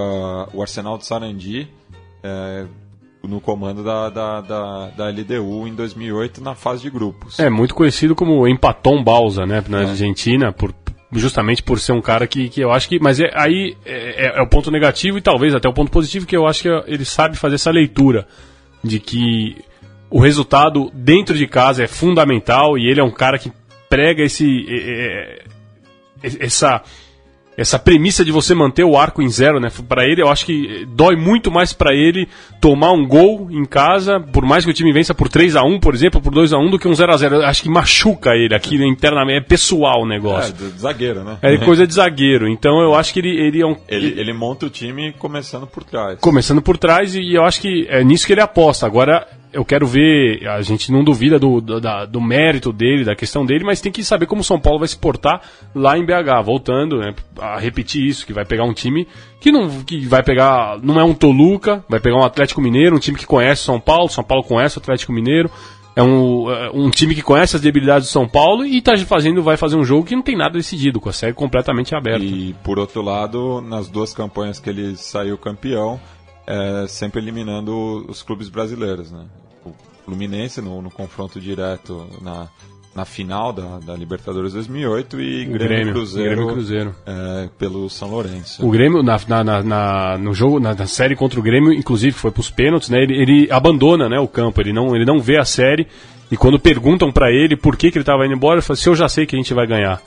[0.53, 1.67] o Arsenal de Sarandi.
[2.23, 2.65] é,
[3.23, 7.37] no comando da, da, da, da LDU em 2008 na fase de grupos.
[7.39, 10.73] É muito conhecido como Empaton Balsa, né, na Argentina, por,
[11.13, 12.99] justamente por ser um cara que, que eu acho que.
[12.99, 16.25] Mas é, aí é, é- é o ponto negativo e talvez até o ponto positivo,
[16.25, 18.27] que eu acho que ele sabe fazer essa leitura
[18.83, 19.57] de que
[20.09, 23.51] o resultado dentro de casa é fundamental e ele é um cara que
[23.89, 24.65] prega esse.
[24.69, 25.43] é,
[26.23, 26.81] é, essa.
[27.61, 29.69] Essa premissa de você manter o arco em zero, né?
[29.87, 32.27] Para ele, eu acho que dói muito mais para ele
[32.59, 35.79] tomar um gol em casa, por mais que o time vença por 3 a 1
[35.79, 37.69] por exemplo, por 2 a 1 do que um 0 a 0 Eu Acho que
[37.69, 40.53] machuca ele aqui né, internamente, é pessoal o É, negócio.
[40.53, 41.37] do zagueiro, né?
[41.41, 42.47] É, coisa de zagueiro.
[42.47, 43.75] Então eu acho que ele, ele é um.
[43.87, 46.19] Ele, ele monta o time começando por trás.
[46.19, 48.85] Começando por trás, e eu acho que é nisso que ele aposta.
[48.85, 53.15] Agora, eu quero ver, a gente não duvida do, do, da- do mérito dele, da
[53.15, 55.41] questão dele, mas tem que saber como o São Paulo vai se portar
[55.75, 56.43] lá em BH.
[56.43, 59.07] Voltando né, a repetir isso, que vai pegar um time
[59.39, 62.99] que não que vai pegar, não é um Toluca, vai pegar um Atlético Mineiro, um
[62.99, 65.49] time que conhece São Paulo, São Paulo conhece o Atlético Mineiro.
[65.93, 69.43] É um, é um time que conhece as debilidades do São Paulo e tá fazendo,
[69.43, 72.23] vai fazer um jogo que não tem nada decidido, com a série completamente aberta.
[72.23, 75.99] E por outro lado, nas duas campanhas que ele saiu campeão,
[76.47, 79.25] é, sempre eliminando os clubes brasileiros, né?
[80.05, 82.47] Fluminense no, no confronto direto na,
[82.95, 86.95] na final da, da Libertadores 2008 e O Grêmio, Cruzeiro, Grêmio Cruzeiro.
[87.05, 88.65] é, pelo São Lourenço.
[88.65, 92.31] O Grêmio, na, na- na- no jogo, na, na série contra o Grêmio, inclusive foi
[92.31, 93.01] pros pênaltis, né?
[93.01, 95.87] Ele, ele abandona né, o campo, ele não, ele não vê a série.
[96.31, 98.87] E quando perguntam pra ele por que, que ele tava indo embora, ele fala: se
[98.87, 100.01] eu já sei que a gente vai ganhar.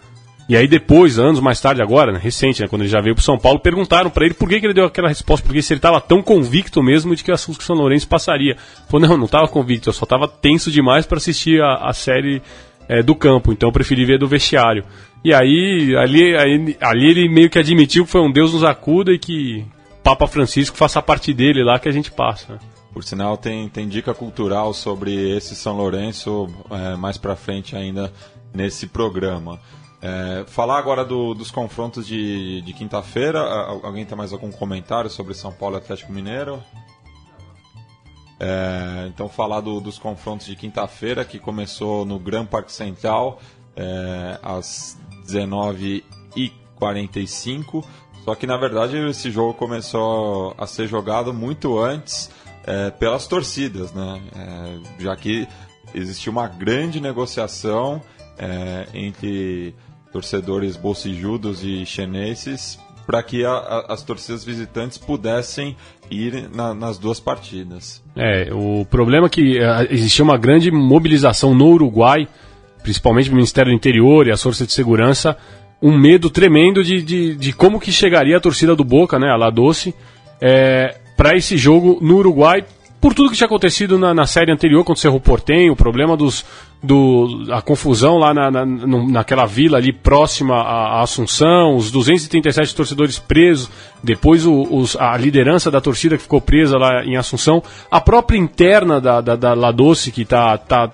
[0.48, 3.24] E aí depois, anos mais tarde, agora, né, recente, né, quando ele já veio pro
[3.24, 5.80] São Paulo, perguntaram pra ele por que, que ele deu aquela resposta, porque se ele
[5.80, 8.56] tava tão convicto mesmo de que a São Lourenço passaria.
[8.88, 12.42] Falou, não, não tava convicto, eu só tava tenso demais pra assistir a, a série
[12.88, 14.84] é, do campo, então eu preferi ver do vestiário.
[15.24, 19.12] E aí, ali, aí, ali ele meio que admitiu que foi um Deus nos acuda
[19.12, 19.64] e que
[20.02, 22.58] Papa Francisco faça parte dele lá que a gente passa.
[22.92, 28.12] Por sinal, tem, tem dica cultural sobre esse São Lourenço é, mais pra frente ainda
[28.52, 29.58] nesse programa.
[30.06, 33.40] É, falar agora do- dos confrontos de, de quinta-feira.
[33.40, 36.62] Alguém tem mais algum comentário sobre São Paulo e Atlético Mineiro?
[38.38, 43.40] É, então, falar do- dos confrontos de quinta-feira, que começou no Gran Parque Central,
[43.74, 47.82] é, às 19h45.
[48.24, 52.30] Só que, na verdade, esse jogo começou a ser jogado muito antes
[52.66, 54.20] é, pelas torcidas, né?
[54.36, 55.46] É, já que
[55.94, 58.00] existiu uma grande negociação
[58.38, 59.74] é, entre
[60.14, 65.76] torcedores bolsijudos e chineses para que a- a- as torcidas visitantes pudessem
[66.10, 68.00] ir na- nas duas partidas.
[68.16, 72.28] É, o problema é que eh, existia uma grande mobilização no Uruguai,
[72.82, 75.36] principalmente o Ministério do Interior e as forças de segurança,
[75.82, 79.36] um medo tremendo de, de, de como que chegaria a torcida do Boca, né, a
[79.36, 79.92] La Doce,
[80.40, 82.64] é, para esse jogo no Uruguai,
[83.00, 86.16] por tudo que tinha acontecido na, na série anterior contra o Cerro Portenho, o problema
[86.16, 86.42] dos,
[86.82, 93.18] do, a confusão lá na, na, naquela vila ali próxima à, Assunção, os 237 torcedores
[93.18, 93.70] presos,
[94.02, 98.38] depois o, os, a liderança da torcida que ficou presa lá em Assunção, a própria
[98.38, 100.90] interna da, da, da La Doce que está tá,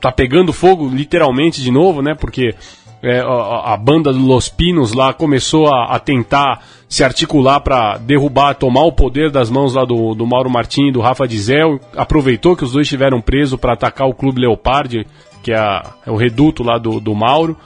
[0.00, 2.14] tá pegando fogo literalmente de novo, né?
[2.14, 2.54] Porque
[3.02, 7.98] é, a, a, banda do Los Pinos lá começou a, a tentar se articular para
[7.98, 11.80] derrubar, tomar o poder das mãos lá do, do Mauro Martins e do Rafa Dizel.
[11.96, 15.06] Aproveitou que os dois estiveram presos para atacar o Clube Leopard,
[15.42, 17.56] que é, a, é, o reduto lá do, do Mauro.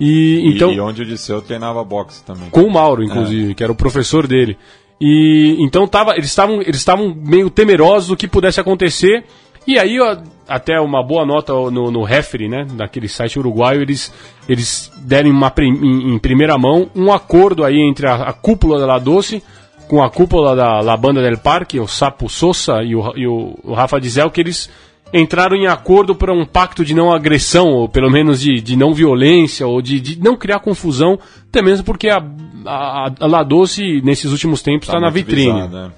[0.00, 2.50] E, então, e onde o Disseu treinava boxe também.
[2.50, 3.54] Com o Mauro, inclusive, é.
[3.54, 4.58] que era o professor dele.
[5.00, 6.84] E então tava, eles estavam eles
[7.24, 9.24] meio temerosos do que pudesse acontecer.
[9.66, 10.16] E aí, ó,
[10.48, 14.12] até uma boa nota no, no referee, né, daquele site uruguaio, eles,
[14.48, 18.86] eles deram uma, em, em primeira mão um acordo aí entre a, a, cúpula da
[18.86, 19.42] La Doce
[19.88, 23.58] com a cúpula da La Banda del Parque, o Sapo Sosa e o, e o,
[23.62, 24.70] o Rafa Dizel, que eles
[25.12, 28.94] entraram em acordo para um pacto de não agressão, ou pelo menos de, de não
[28.94, 32.24] violência, ou de, de não criar confusão, até mesmo porque a,
[32.64, 35.52] a, a La Doce, nesses últimos tempos, está tá na vitrine.
[35.52, 35.92] Visada, né?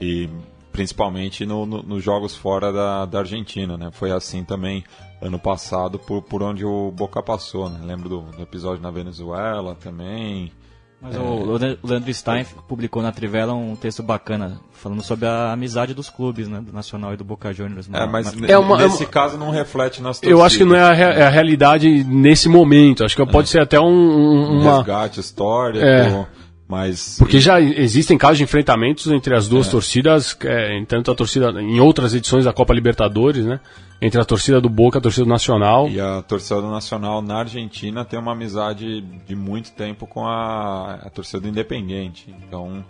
[0.00, 0.28] E
[0.76, 3.88] principalmente no, no, nos jogos fora da, da Argentina, né?
[3.90, 4.84] Foi assim também
[5.22, 7.80] ano passado por, por onde o Boca passou, né?
[7.82, 10.52] Lembro do, do episódio na Venezuela também.
[11.00, 11.18] Mas é...
[11.18, 16.46] o Leandro Stein publicou na Trivela um texto bacana falando sobre a amizade dos clubes,
[16.46, 17.88] né, do Nacional e do Boca Juniors.
[17.90, 19.12] É, mas é uma, nesse é uma...
[19.12, 20.38] caso não reflete nas torcidas.
[20.38, 23.02] Eu acho que não é a, é a realidade nesse momento.
[23.02, 23.52] Acho que pode é.
[23.52, 25.82] ser até um, um uma resgate histórico.
[25.82, 26.26] É.
[26.68, 29.70] Mas porque já existem casos de enfrentamentos entre as duas é.
[29.70, 33.60] torcidas, é, tanto a torcida em outras edições da Copa Libertadores, né?
[34.02, 35.88] Entre a torcida do Boca e a torcida do Nacional.
[35.88, 40.94] E a torcida do Nacional na Argentina tem uma amizade de muito tempo com a,
[41.04, 42.34] a torcida do Independente.
[42.46, 42.84] Então,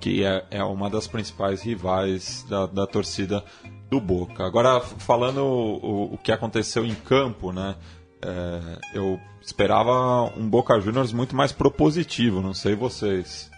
[0.00, 3.44] que é, é uma das principais rivais da, da torcida
[3.90, 4.44] do Boca.
[4.46, 7.76] Agora, falando o, o que aconteceu em campo, né?
[8.22, 8.60] É,
[8.94, 13.50] eu esperava um Boca Juniors muito mais propositivo, não sei vocês.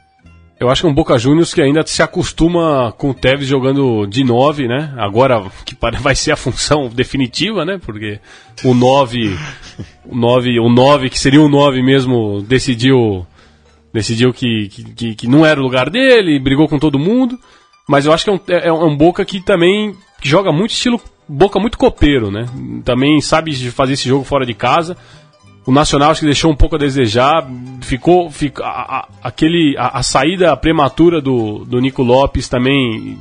[0.59, 4.07] Eu acho que é um Boca Juniors que ainda se acostuma com o Tevez jogando
[4.07, 4.95] de 9, né?
[4.97, 7.81] Agora que vai ser a função definitiva, né?
[7.85, 8.21] Porque
[8.63, 9.37] o 9,
[10.07, 13.27] o 9, o 9 que seria o 9 mesmo, decidiu
[13.93, 17.39] decidiu que, que, que, não era o lugar dele, brigou com todo mundo.
[17.89, 21.01] Mas eu acho que é um, é, é um Boca que também joga muito estilo
[21.29, 22.47] Boca muito copeiro, né?
[22.85, 24.97] Também sabe fazer esse jogo fora de casa.
[25.65, 27.49] O Nacional acho que deixou um pouco a desejar.
[27.81, 33.17] Ficou, ficou a, a, aquele, a, a, saída prematura do, do Nico Lopes também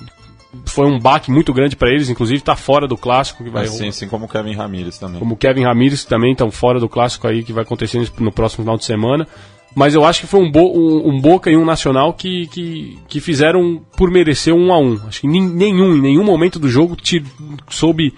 [0.66, 2.10] foi um baque muito grande para eles.
[2.10, 3.68] Inclusive está fora do clássico que vai.
[3.68, 5.20] Sim, assim como o Kevin Ramírez também.
[5.20, 8.64] Como o Kevin Ramírez também estão fora do clássico aí que vai acontecer no próximo
[8.64, 9.28] final de semana.
[9.74, 13.00] Mas eu acho que foi um, Bo, um, um, Boca e um Nacional que, que,
[13.08, 15.00] que fizeram por merecer um a um.
[15.08, 17.24] Acho que nenhum, em nenhum momento do jogo tir,
[17.70, 18.14] soube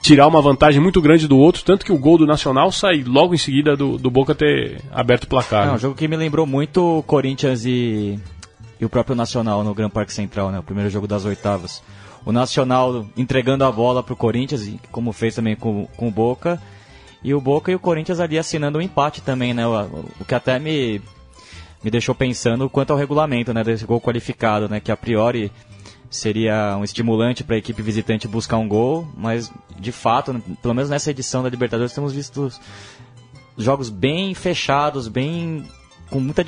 [0.00, 3.34] tirar uma vantagem muito grande do outro, tanto que o gol do Nacional sai logo
[3.34, 5.66] em seguida do, do Boca ter aberto o placar.
[5.66, 8.16] É um jogo que me lembrou muito Corinthians e,
[8.80, 10.60] e o próprio Nacional no Gran Parque Central, né?
[10.60, 11.82] O primeiro jogo das oitavas.
[12.24, 16.62] O Nacional entregando a bola para o Corinthians, como fez também com, com o Boca,
[17.26, 19.66] e o Boca e o Corinthians ali assinando um empate também, né?
[19.66, 21.02] O, o que até me,
[21.82, 23.64] me deixou pensando quanto ao regulamento, né?
[23.64, 24.78] Desse gol qualificado, né?
[24.78, 25.50] Que a priori
[26.08, 30.88] seria um estimulante para a equipe visitante buscar um gol, mas de fato, pelo menos
[30.88, 32.48] nessa edição da Libertadores, temos visto
[33.58, 35.66] jogos bem fechados, bem
[36.08, 36.46] com muita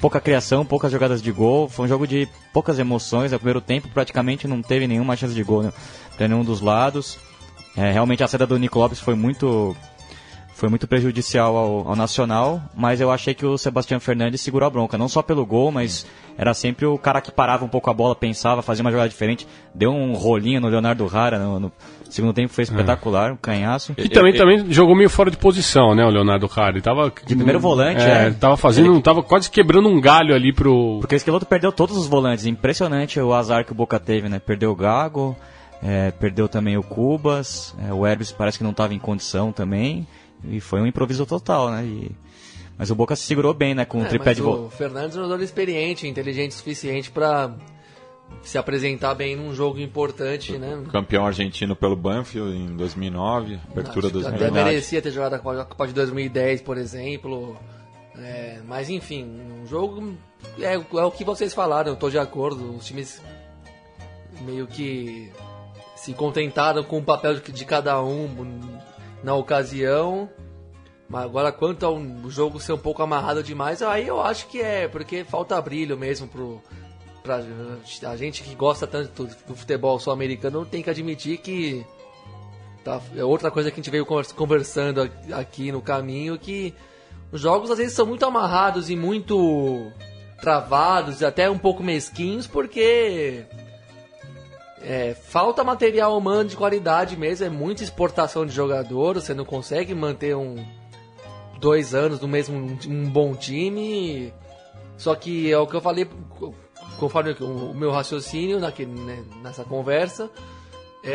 [0.00, 1.68] pouca criação, poucas jogadas de gol.
[1.68, 3.32] Foi um jogo de poucas emoções.
[3.32, 5.74] No primeiro tempo praticamente não teve nenhuma chance de gol né,
[6.16, 7.18] para nenhum dos lados.
[7.76, 9.76] É, realmente a saída do Nico Lopes foi muito
[10.60, 14.70] foi muito prejudicial ao, ao, Nacional, mas eu achei que o Sebastião Fernandes segurou a
[14.70, 17.94] bronca, não só pelo gol, mas era sempre o cara que parava um pouco a
[17.94, 21.72] bola, pensava, fazia uma jogada diferente, deu um rolinho no Leonardo Rara no, no
[22.10, 23.94] segundo tempo, foi espetacular, um canhaço.
[23.96, 27.10] E também, também jogou meio fora de posição, né, o Leonardo Rara, ele tava...
[27.24, 28.26] De primeiro volante, é.
[28.26, 28.30] é.
[28.30, 29.02] Tava fazendo, ele...
[29.02, 30.98] tava quase quebrando um galho ali pro...
[31.00, 34.38] Porque o Esqueloto perdeu todos os volantes, impressionante o azar que o Boca teve, né,
[34.38, 35.34] perdeu o Gago...
[35.82, 40.06] É, perdeu também o Cubas, é, o Hermes parece que não estava em condição também.
[40.44, 41.84] E foi um improviso total, né?
[41.84, 42.10] E...
[42.78, 43.84] Mas o Boca se segurou bem, né?
[43.84, 44.66] Com é, o tripé de gol.
[44.66, 47.54] O Fernandes é um jogador experiente, inteligente o suficiente para
[48.42, 50.82] se apresentar bem num jogo importante, né?
[50.90, 54.44] Campeão argentino pelo Banfield em 2009, abertura Acho 2009.
[54.44, 57.56] Até merecia ter jogado a Copa de 2010, por exemplo.
[58.16, 60.14] É, mas enfim, um jogo
[60.58, 62.74] é, é, o que vocês falaram, eu tô de acordo.
[62.74, 63.22] Os times
[64.42, 65.30] meio que
[65.96, 68.28] se contentaram com o papel de cada um
[69.22, 70.28] na ocasião.
[71.08, 74.86] Mas agora, quanto ao jogo ser um pouco amarrado demais, aí eu acho que é
[74.86, 76.62] porque falta brilho mesmo pro,
[77.22, 77.42] pra
[78.08, 81.84] a gente que gosta tanto do futebol sul-americano tem que admitir que
[82.84, 86.74] tá, é outra coisa que a gente veio conversando aqui no caminho que
[87.30, 89.90] os jogos às vezes são muito amarrados e muito
[90.40, 93.44] travados e até um pouco mesquinhos porque
[94.82, 99.94] é, falta material humano de qualidade mesmo, é muita exportação de jogador, você não consegue
[99.94, 100.64] manter um
[101.60, 104.32] dois anos no mesmo um bom time.
[104.96, 106.08] Só que é o que eu falei,
[106.98, 110.30] conforme o meu raciocínio naquele, né, nessa conversa,
[111.02, 111.14] é,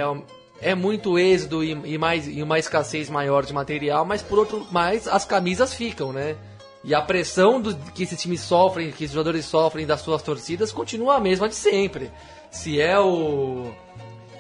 [0.60, 4.66] é muito êxodo e, e, mais, e uma escassez maior de material, mas por outro,
[4.72, 6.36] mais as camisas ficam, né?
[6.84, 10.72] E a pressão do, que esses times sofrem, que os jogadores sofrem das suas torcidas
[10.72, 12.12] continua a mesma de sempre.
[12.56, 13.74] Se é o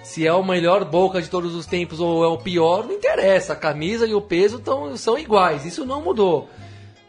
[0.02, 3.54] se é o melhor Boca de todos os tempos ou é o pior, não interessa.
[3.54, 5.66] A camisa e o peso tão, são iguais.
[5.66, 6.48] Isso não mudou.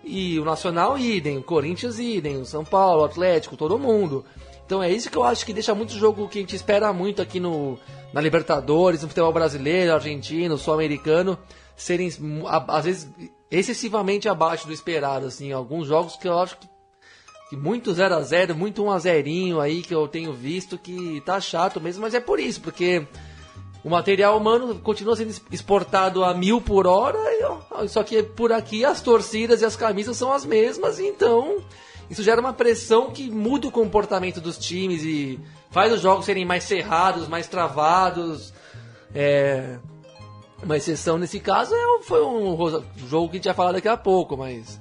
[0.02, 1.38] E o Nacional, idem.
[1.38, 2.38] O Corinthians, idem.
[2.38, 4.24] O São Paulo, o Atlético, todo mundo.
[4.66, 7.22] Então é isso que eu acho que deixa muito jogo que a gente espera muito
[7.22, 7.78] aqui no,
[8.12, 11.38] na Libertadores, no futebol brasileiro, argentino, sul-americano,
[11.76, 12.10] serem
[12.68, 13.08] às vezes
[13.48, 15.26] excessivamente abaixo do esperado.
[15.26, 16.68] Assim, alguns jogos que eu acho que
[17.52, 21.40] muito 0 a 0 muito 1 a 0 aí que eu tenho visto que tá
[21.40, 23.06] chato mesmo, mas é por isso, porque
[23.84, 27.18] o material humano continua sendo exportado a mil por hora,
[27.88, 31.62] só que por aqui as torcidas e as camisas são as mesmas, então
[32.08, 36.44] isso gera uma pressão que muda o comportamento dos times e faz os jogos serem
[36.44, 38.52] mais cerrados, mais travados.
[39.14, 39.78] É...
[40.62, 42.56] Uma exceção nesse caso é, foi um
[43.06, 44.80] jogo que a gente vai falar daqui a pouco, mas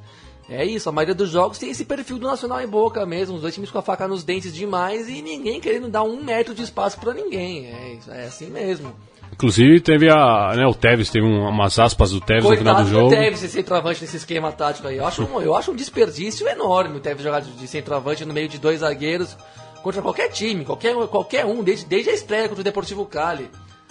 [0.49, 3.41] é isso, a maioria dos jogos tem esse perfil do Nacional em boca mesmo, os
[3.41, 6.61] dois times com a faca nos dentes demais e ninguém querendo dar um metro de
[6.61, 7.65] espaço para ninguém.
[7.65, 8.93] É, isso, é assim mesmo.
[9.33, 10.53] Inclusive teve a.
[10.55, 13.07] Né, o Tevez, teve umas aspas do Tevez Coitado no final do jogo.
[13.07, 14.97] o Tevez, esse centroavante nesse esquema tático aí.
[14.97, 18.47] Eu acho, um, eu acho um desperdício enorme o Tevez jogar de centroavante no meio
[18.47, 19.35] de dois zagueiros
[19.81, 23.49] contra qualquer time, qualquer, qualquer um, desde, desde a estreia contra o Deportivo Cali.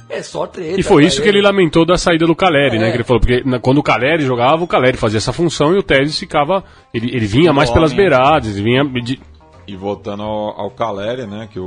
[0.09, 0.79] É só treta.
[0.79, 2.85] E foi isso que ele lamentou da saída do Caleri, né?
[2.85, 2.87] é.
[2.87, 2.91] né?
[2.91, 5.83] Que ele falou, porque quando o Caleri jogava, o Caleri fazia essa função e o
[5.83, 6.63] Tevez ficava.
[6.93, 8.85] Ele, ele vinha mais pelas beiradas, vinha.
[8.85, 9.21] De...
[9.67, 11.49] E voltando ao, ao Caleri, né?
[11.51, 11.65] Que o,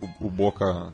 [0.00, 0.92] o, o Boca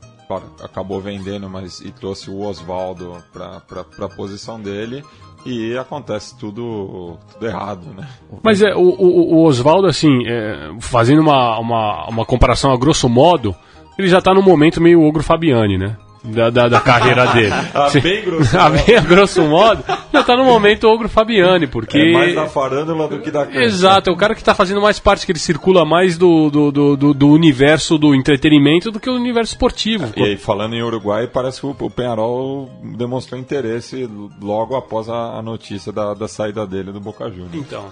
[0.63, 3.61] acabou vendendo, mas e trouxe o Oswaldo para
[4.05, 5.03] a posição dele
[5.45, 8.07] e acontece tudo, tudo errado, né?
[8.43, 13.09] Mas é, o, o, o Oswaldo, assim, é, fazendo uma, uma, uma comparação a grosso
[13.09, 13.55] modo,
[13.97, 15.97] ele já está no momento meio ogro Fabiani, né?
[16.23, 17.53] Da, da, da carreira dele.
[17.73, 21.97] a bem grosso a bem a grosso modo, já tá no momento ogro Fabiani, porque...
[21.97, 23.59] É mais da farândola do que da cancha.
[23.59, 26.71] Exato, é o cara que tá fazendo mais parte, que ele circula mais do, do,
[26.71, 30.11] do, do, do universo do entretenimento do que o universo esportivo.
[30.15, 34.09] E aí, falando em Uruguai, parece que o Penharol demonstrou interesse
[34.41, 37.55] logo após a, a notícia da, da saída dele do Boca Juniors.
[37.55, 37.85] Então...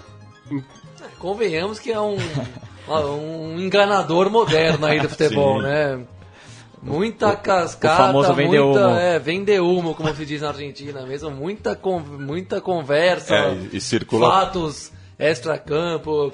[0.50, 2.16] É, convenhamos que é um,
[2.88, 5.66] um enganador moderno aí do futebol, Sim.
[5.66, 6.00] né?
[6.82, 8.96] Muita cascata, o famoso vender muita, humo.
[8.96, 11.30] É, vender humo, como se diz na Argentina mesmo.
[11.30, 14.26] Muita, con, muita conversa, é, e circula...
[14.26, 16.32] fatos extra-campo.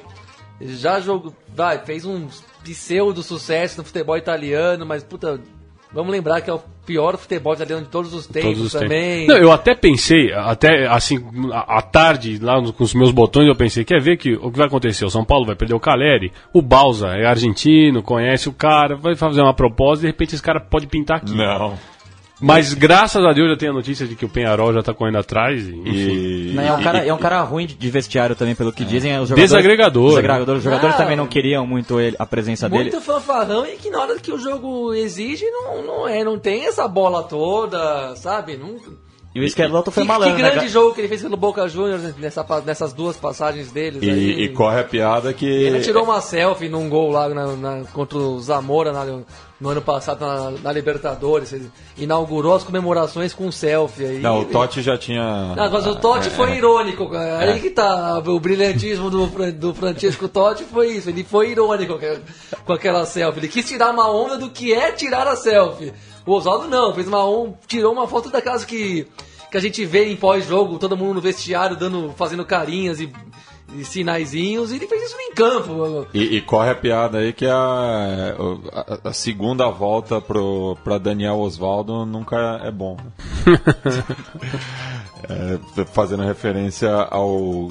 [0.60, 2.28] Já jogou, vai, fez um
[2.62, 5.40] pseudo sucesso no futebol italiano, mas puta,
[5.92, 9.26] Vamos lembrar que é o pior futebol italiano de todos os tempos todos os também.
[9.26, 9.34] Tempos.
[9.34, 13.84] Não, eu até pensei, até assim, à tarde, lá com os meus botões, eu pensei,
[13.84, 15.04] quer ver que o que vai acontecer?
[15.04, 19.14] O São Paulo vai perder o Caleri, o Balsa é argentino, conhece o cara, vai
[19.16, 21.34] fazer uma proposta e de repente esse cara pode pintar aqui.
[21.34, 21.76] Não.
[22.40, 25.18] Mas graças a Deus eu tenho a notícia de que o Penharol já tá correndo
[25.18, 25.66] atrás.
[25.66, 26.52] E...
[26.54, 28.86] Não, é, um cara, é um cara ruim de vestiário também, pelo que é.
[28.86, 29.12] dizem.
[29.18, 30.08] Os jogadores, Desagregador.
[30.10, 30.56] Desagregador.
[30.56, 32.90] Os jogadores ah, também não queriam muito ele, a presença muito dele.
[32.90, 36.66] Muito fanfarrão e que na hora que o jogo exige, não, não, é, não tem
[36.66, 38.56] essa bola toda, sabe?
[38.56, 38.76] Não,
[39.36, 40.34] e o Esqueloto foi malandro.
[40.34, 40.68] Que grande né?
[40.68, 44.02] jogo que ele fez pelo Boca Juniors nessa, nessas duas passagens deles.
[44.02, 44.30] E, aí.
[44.44, 45.44] e corre a piada que.
[45.44, 49.04] Ele tirou uma selfie num gol lá na, na, contra o Zamora na,
[49.60, 51.52] no ano passado na, na, Libertadores.
[51.52, 54.06] Ele inaugurou as comemorações com selfie.
[54.06, 55.54] Aí, Não, o Totti já tinha.
[55.54, 56.56] Não, mas o Totti é, foi é.
[56.56, 57.10] irônico.
[57.14, 57.58] Aí é.
[57.58, 58.18] que tá.
[58.24, 61.10] O brilhantismo do, do Francesco Totti foi isso.
[61.10, 62.00] Ele foi irônico
[62.64, 63.40] com aquela selfie.
[63.40, 65.92] Ele quis tirar uma onda do que é tirar a selfie.
[66.26, 69.06] O Oswaldo não, fez uma um, tirou uma foto daquelas que
[69.50, 73.10] que a gente vê em pós-jogo, todo mundo no vestiário dando, fazendo carinhas e,
[73.74, 76.06] e sinaizinhos, e ele fez isso em campo.
[76.12, 78.36] E, e corre a piada aí que a,
[78.72, 82.96] a, a segunda volta pro, pra Daniel Osvaldo nunca é bom.
[85.28, 87.70] é, fazendo referência ao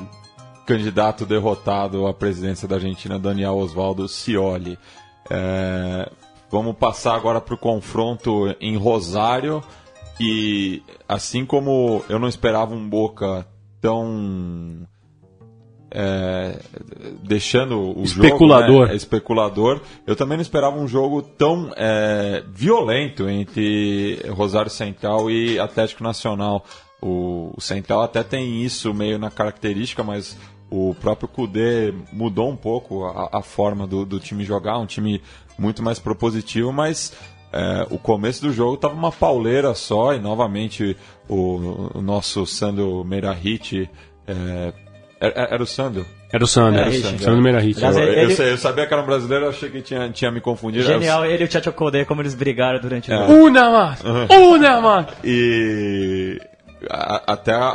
[0.65, 4.79] candidato derrotado à presidência da Argentina, Daniel Osvaldo Scioli.
[5.29, 6.09] É,
[6.55, 9.61] vamos passar agora para o confronto em Rosário
[10.17, 13.45] que assim como eu não esperava um Boca
[13.81, 14.87] tão
[15.91, 16.57] é,
[17.21, 18.67] deixando o Especulador.
[18.67, 19.81] jogo né, é especulador.
[20.07, 26.65] Eu também não esperava um jogo tão é, violento entre Rosário Central e Atlético Nacional.
[27.01, 30.37] O, o Central até tem isso meio na característica, mas
[30.69, 35.21] o próprio Kudê mudou um pouco a, a forma do, do, time jogar, um time
[35.57, 37.13] muito mais propositivo, mas
[37.51, 40.95] é, o começo do jogo estava uma pauleira só e novamente
[41.29, 43.89] o, o nosso Sandro Meirahit
[44.27, 44.73] é,
[45.19, 46.05] era, era, o Sandro?
[46.31, 47.81] Era o Sandro, era o Sandro, Sandro Meirahit.
[47.81, 50.83] Eu, eu, eu, sabia que era um brasileiro, eu achei que tinha, tinha me confundido.
[50.85, 53.15] Genial, ele e o Tchatcho Kudê, como eles brigaram durante é.
[53.15, 53.45] o jogo.
[53.45, 54.03] Una mais!
[54.03, 55.07] Una mais!
[55.23, 56.37] E
[56.89, 57.67] a, até a,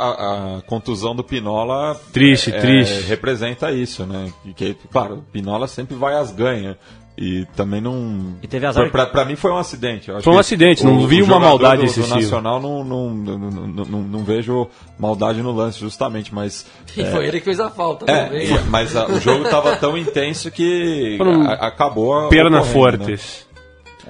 [0.57, 3.01] a, contusão do Pinola triste, é, triste.
[3.07, 4.31] representa isso, né?
[4.55, 6.77] Que, claro, o Pinola sempre vai às ganhas.
[7.21, 8.35] E também não.
[8.41, 8.89] E teve azar.
[8.89, 10.11] Pra, pra, mim foi um acidente.
[10.23, 12.15] foi um acidente, não vi uma maldade excessiva.
[12.15, 13.37] Do Nacional não, não, não,
[13.85, 14.67] não, não vejo
[14.97, 16.65] maldade no lance, justamente, mas.
[16.97, 17.11] E é...
[17.11, 18.47] foi ele que fez a falta é, também.
[18.71, 22.27] Mas a, o jogo estava tão intenso que a, acabou.
[22.27, 23.45] Perna fortes.
[23.45, 23.50] Né?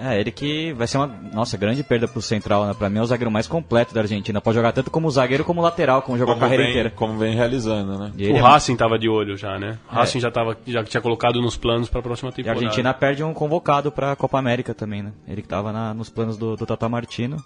[0.03, 2.73] É, ele que vai ser uma, nossa, grande perda pro Central, né?
[2.73, 4.41] Pra mim é o zagueiro mais completo da Argentina.
[4.41, 6.89] Pode jogar tanto como zagueiro como lateral, como jogou como a carreira vem, inteira.
[6.89, 8.11] Como vem realizando, né?
[8.17, 9.77] o é Racing tava de olho já, né?
[9.91, 10.21] O Racing é.
[10.21, 12.59] já, tava, já tinha colocado nos planos pra próxima temporada.
[12.59, 15.13] E a Argentina perde um convocado pra Copa América também, né?
[15.27, 17.37] Ele que tava na, nos planos do, do Tata Martino.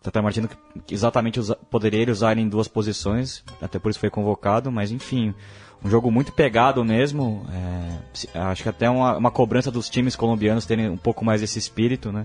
[0.00, 0.48] Tata Martino
[0.86, 4.90] que exatamente usa, poderia ele usar em duas posições, até por isso foi convocado, mas
[4.90, 5.34] enfim,
[5.84, 7.46] um jogo muito pegado mesmo.
[7.52, 11.58] É, acho que até uma, uma, cobrança dos times colombianos terem um pouco mais esse
[11.58, 12.24] espírito, né?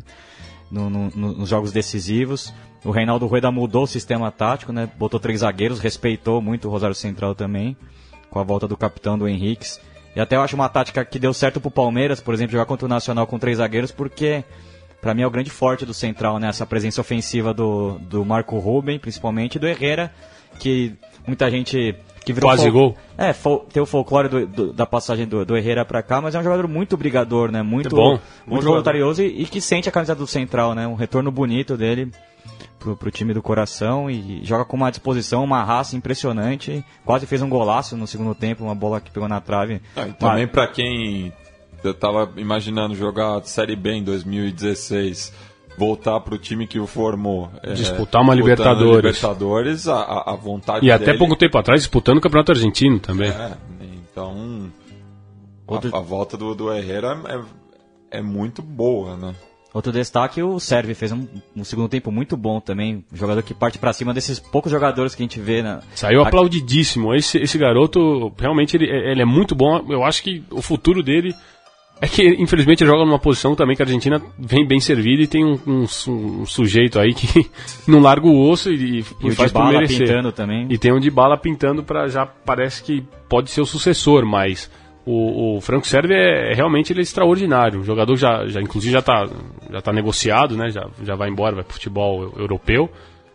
[0.69, 2.53] No, no, nos jogos decisivos.
[2.83, 4.89] O Reinaldo Rueda mudou o sistema tático, né?
[4.97, 7.75] Botou três zagueiros, respeitou muito o Rosário Central também,
[8.29, 9.79] com a volta do capitão do Henriques.
[10.15, 12.85] E até eu acho uma tática que deu certo pro Palmeiras, por exemplo, jogar contra
[12.85, 14.43] o Nacional com três zagueiros, porque
[15.01, 16.49] para mim é o grande forte do Central, né?
[16.49, 20.11] Essa presença ofensiva do, do Marco Ruben, principalmente, e do Herrera,
[20.59, 20.93] que
[21.25, 21.95] muita gente
[22.27, 22.93] que virou Quase gol.
[23.17, 23.33] É,
[23.71, 26.43] tem o folclore do, do, da passagem do, do Herrera pra cá, mas é um
[26.43, 27.61] jogador muito brigador, né?
[27.61, 30.85] Muito, bom, muito voluntarioso e, e, que sente a camisa do Central, né?
[30.85, 32.11] Um retorno bonito dele
[32.77, 36.83] pro, pro time do coração e joga com uma disposição, uma raça impressionante.
[37.05, 39.81] Quase fez um golaço no segundo tempo, uma bola que pegou na trave.
[39.95, 40.51] Ah, também mas...
[40.51, 41.31] para quem
[41.81, 45.31] eu tava imaginando jogar Série B em 2016
[45.77, 47.49] voltar para o time que o formou.
[47.61, 49.17] É, Disputar uma Libertadores.
[49.17, 50.93] Libertadores, a, a vontade E dele...
[50.93, 53.29] até pouco tempo atrás disputando o Campeonato Argentino também.
[53.29, 53.53] É,
[54.11, 54.71] então
[55.67, 55.95] Outro...
[55.95, 57.21] a, a, volta do, do Herrera
[58.11, 59.35] é, é muito boa, né?
[59.73, 63.05] Outro destaque, o Servi fez um, um, segundo tempo muito bom também.
[63.13, 65.61] Um jogador que parte para cima desses poucos jogadores que a gente vê.
[65.61, 65.81] Na...
[65.93, 67.13] Saiu aplaudidíssimo.
[67.13, 69.85] Esse, esse garoto, realmente, ele, ele é muito bom.
[69.87, 71.35] Eu acho que o futuro dele
[71.99, 75.27] é que, infelizmente, ele joga numa posição também que a Argentina vem bem servida e
[75.27, 77.49] tem um, um, um sujeito aí que
[77.87, 80.07] não larga o osso e, e, e faz por merecer.
[80.07, 80.67] pintando também.
[80.69, 84.69] E tem um de bala pintando para já parece que pode ser o sucessor, mas
[85.05, 87.79] o, o Franco Serve é, realmente ele é extraordinário.
[87.79, 89.25] O jogador já, já inclusive já está
[89.71, 90.69] já tá negociado, né?
[90.69, 92.89] Já, já vai embora, vai pro futebol europeu,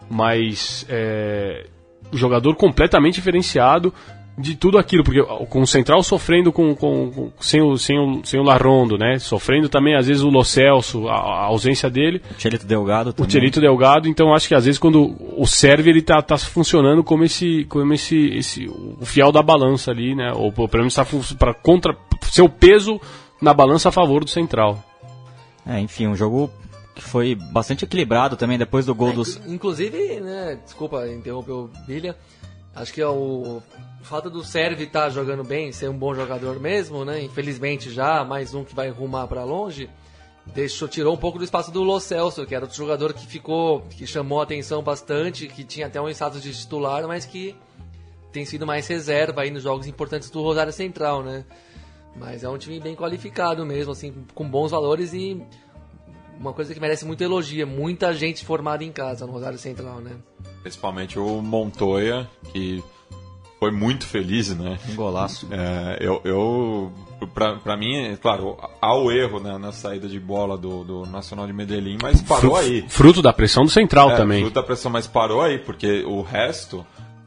[0.08, 1.66] mas é,
[2.12, 3.92] o jogador completamente diferenciado
[4.36, 8.24] de tudo aquilo, porque com o Central sofrendo com, com, com, sem, o, sem, o,
[8.24, 9.18] sem o Larrondo, né?
[9.18, 12.22] Sofrendo também, às vezes, o Lo Celso, a, a ausência dele.
[12.30, 13.26] O Tchelito Delgado também.
[13.26, 17.04] O Tchelito Delgado, então acho que às vezes quando o serve ele tá, tá funcionando
[17.04, 20.32] como esse, como esse, esse o fiel da balança ali, né?
[20.34, 21.06] Ou pelo menos está
[21.36, 23.00] para contra seu peso
[23.40, 24.82] na balança a favor do Central.
[25.66, 26.50] É, enfim, um jogo
[26.94, 29.40] que foi bastante equilibrado também depois do gol é, dos.
[29.46, 30.58] Inclusive, né?
[30.64, 32.16] Desculpa interromper o Bilha.
[32.74, 33.62] Acho que é o
[34.02, 37.22] fato do Serve estar tá jogando bem, ser um bom jogador mesmo, né?
[37.22, 39.90] Infelizmente já, mais um que vai rumar para longe,
[40.46, 43.82] deixou, tirou um pouco do espaço do Lo Celso, que era outro jogador que ficou,
[43.82, 47.54] que chamou a atenção bastante, que tinha até um status de titular, mas que
[48.32, 51.44] tem sido mais reserva aí nos jogos importantes do Rosário Central, né?
[52.16, 55.42] Mas é um time bem qualificado mesmo, assim, com bons valores e
[56.42, 60.10] uma coisa que merece muito elogio, muita gente formada em casa no Rosário Central, né?
[60.60, 62.82] Principalmente o Montoya, que
[63.60, 64.76] foi muito feliz, né?
[64.90, 65.46] Um golaço.
[65.52, 66.92] É, eu, eu
[67.32, 71.46] pra, pra mim, claro, há o erro né, na saída de bola do, do Nacional
[71.46, 72.84] de Medellín, mas parou fruto, aí.
[72.88, 74.40] Fruto da pressão do Central é, também.
[74.40, 76.84] Fruto da pressão, mas parou aí, porque o resto,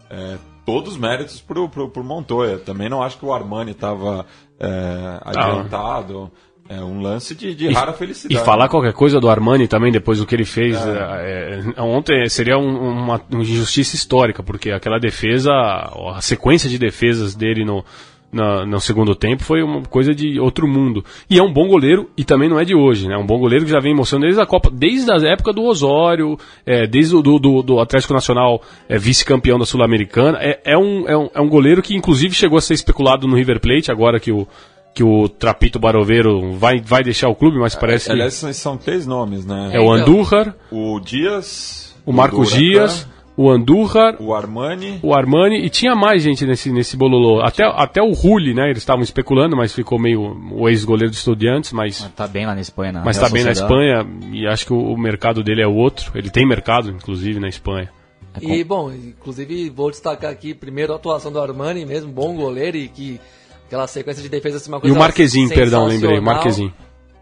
[0.10, 2.58] é, todos os méritos pro, pro, pro Montoya.
[2.58, 4.26] Também não acho que o Armani estava
[4.60, 6.32] é, adiantado.
[6.34, 6.45] Ah.
[6.68, 8.42] É um lance de, de rara felicidade.
[8.42, 11.62] E falar qualquer coisa do Armani também, depois do que ele fez é.
[11.78, 17.36] É, ontem, seria um, uma, uma, injustiça histórica, porque aquela defesa, a sequência de defesas
[17.36, 17.86] dele no,
[18.32, 21.06] na- no segundo tempo foi uma coisa de outro mundo.
[21.30, 23.16] E é um bom goleiro, e também não é de hoje, né?
[23.16, 26.36] Um bom goleiro que já vem mostrando desde a Copa, desde a época do Osório,
[26.66, 28.60] é, desde o do, do, do Atlético Nacional
[28.90, 30.40] é, vice-campeão da Sul-Americana.
[30.42, 33.36] É, é, um, é, um, é um goleiro que inclusive chegou a ser especulado no
[33.36, 34.48] River Plate, agora que o,
[34.96, 39.06] que o Trapito Baroveiro vai, vai deixar o clube, mas parece que Aliás, são- três
[39.06, 39.72] nomes, né?
[39.74, 43.06] é o Andújar, O Dias, o Marcos Dias,
[43.38, 44.98] o Andújar, o Armani.
[45.04, 47.42] o Armani e tinha mais gente nesse, nesse bololô.
[47.42, 48.68] Até, até o Rulli, né?
[48.70, 50.22] Eles estavam especulando, mas ficou meio
[50.54, 53.34] o ex-goleiro do Estudiantes, mas, Mas Tá bem lá na Espanha, na mas Real tá
[53.34, 53.52] bem na.
[53.52, 56.14] Espanha e acho que o, o mercado dele é outro.
[56.16, 57.90] Ele tem mercado, inclusive, na Espanha.
[58.42, 62.88] E, bom, inclusive vou destacar aqui primeiro a atuação do Armani mesmo, bom goleiro e
[62.88, 63.20] que
[63.68, 66.74] aquela sequência de defesa assim, uma E coisa o Marquezinho, perdão, lembrei, o Marquezinho.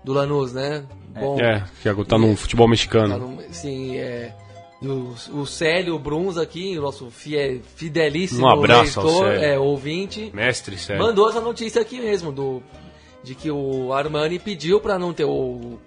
[0.04, 0.84] Do Lanús, né?
[1.18, 3.18] Bom, É, que agora tá no futebol tá mexicano.
[3.18, 4.34] no- sim, é...
[4.82, 9.44] e O, o Célio Bruns aqui, o nosso fie, fidelíssimo Um abraço ao leitor, Célio.
[9.44, 11.02] é, ouvinte, Mestre, sério.
[11.02, 12.62] mandou essa notícia aqui mesmo, do,
[13.24, 15.80] de que o Armani pediu pra não ter o.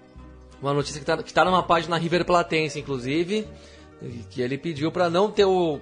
[0.59, 3.45] Uma notícia que tá, que tá numa página River Platense, inclusive,
[4.01, 5.79] e que ele pediu pra não ter o.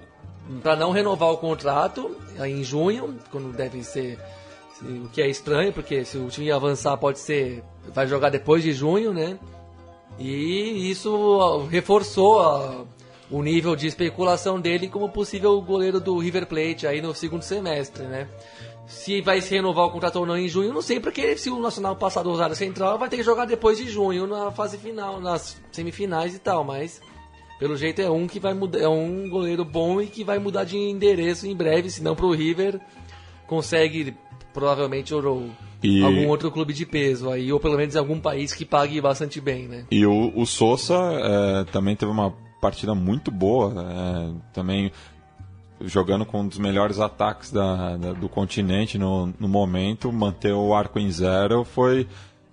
[0.62, 2.14] para não renovar o contrato
[2.44, 4.18] em junho, quando deve ser.
[4.82, 7.62] O que é estranho, porque se o time avançar pode ser.
[7.94, 9.38] vai jogar depois de junho, né?
[10.18, 12.84] E isso reforçou a-
[13.30, 18.04] o nível de especulação dele como possível goleiro do River Plate aí no segundo semestre,
[18.04, 18.28] né?
[18.86, 21.58] Se vai se renovar o contrato ou não em junho, não sei, porque se o
[21.60, 25.20] Nacional passar do Rosário Central, vai ter que jogar depois de junho, na fase final,
[25.20, 27.00] nas semifinais e tal, mas
[27.58, 30.64] pelo jeito é um que vai mudar, é um goleiro bom e que vai mudar
[30.64, 32.80] de endereço em breve, se não pro River
[33.46, 34.14] consegue
[34.56, 35.50] provavelmente ou,
[35.82, 39.38] E- algum outro clube de peso aí, ou pelo menos algum país que pague bastante
[39.38, 39.84] bem, né?
[39.90, 44.90] E o, o Sousa é, também teve uma partida muito boa, é, também
[45.84, 50.74] jogando com um dos melhores ataques da, da- do continente no, no momento, manter o
[50.74, 52.08] arco em zero foi.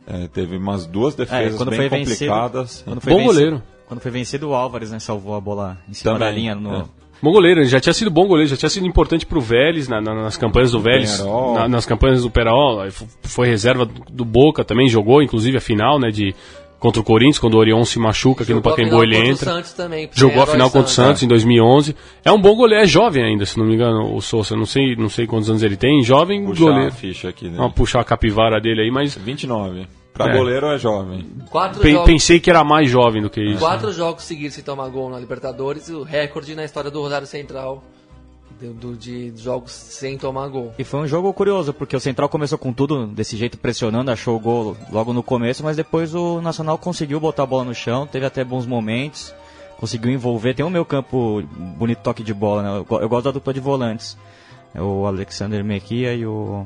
[0.05, 2.81] é, teve umas duas defesas É, bem foi vencido- complicadas.
[2.85, 3.63] Quando foi Bom vencido- goleiro.
[3.87, 6.55] Quando foi vencido, o Álvares né, salvou a bola em cima Também, da linha.
[6.55, 6.75] No...
[6.81, 6.85] é.
[7.23, 10.01] Bom goleiro, ele já tinha sido bom goleiro, já tinha sido importante pro Vélez, na-
[10.01, 11.23] na- nas campanhas do Vélez,
[11.55, 12.85] na- nas campanhas do Perol,
[13.23, 16.35] foi reserva do, do Boca também, jogou inclusive a final, né, de
[16.79, 19.15] contra o Corinthians, quando o Orion se machuca aqui no Jogou a Pacaembu final ele
[19.15, 19.51] contra o entra.
[19.53, 20.93] Santos também, Jogou a final contra o Santos.
[21.07, 21.95] Santos em 2011.
[22.25, 24.93] É um bom goleiro, é jovem ainda, se não me engano, o Sousa, não sei,
[24.97, 26.87] não sei quantos anos ele tem, jovem Puxar goleiro.
[26.89, 27.53] a ficha aqui, né?
[27.55, 29.87] Vamos puxar a capivara dele aí, mas 29.
[30.13, 30.37] Pra É.
[30.37, 31.27] goleiro é jovem.
[31.49, 33.59] Quatro, jogos, pensei que era mais jovem do que isso.
[33.59, 37.83] quatro jogos seguidos sem tomar gol na Libertadores, o recorde na história do Rosário Central
[38.71, 40.73] do, de jogos sem tomar gol.
[40.77, 44.35] E foi um jogo curioso, porque o Central começou com tudo desse jeito, pressionando, achou
[44.35, 48.07] o gol logo no começo, mas depois o Nacional conseguiu botar a bola no chão,
[48.07, 49.33] teve até bons momentos,
[49.77, 50.53] conseguiu envolver.
[50.53, 51.41] Tem o meu campo
[51.77, 52.85] bonito toque de bola, né?
[52.89, 54.17] Eu, eu gosto da dupla de volantes.
[54.73, 56.65] É o Alexander Mejia e o.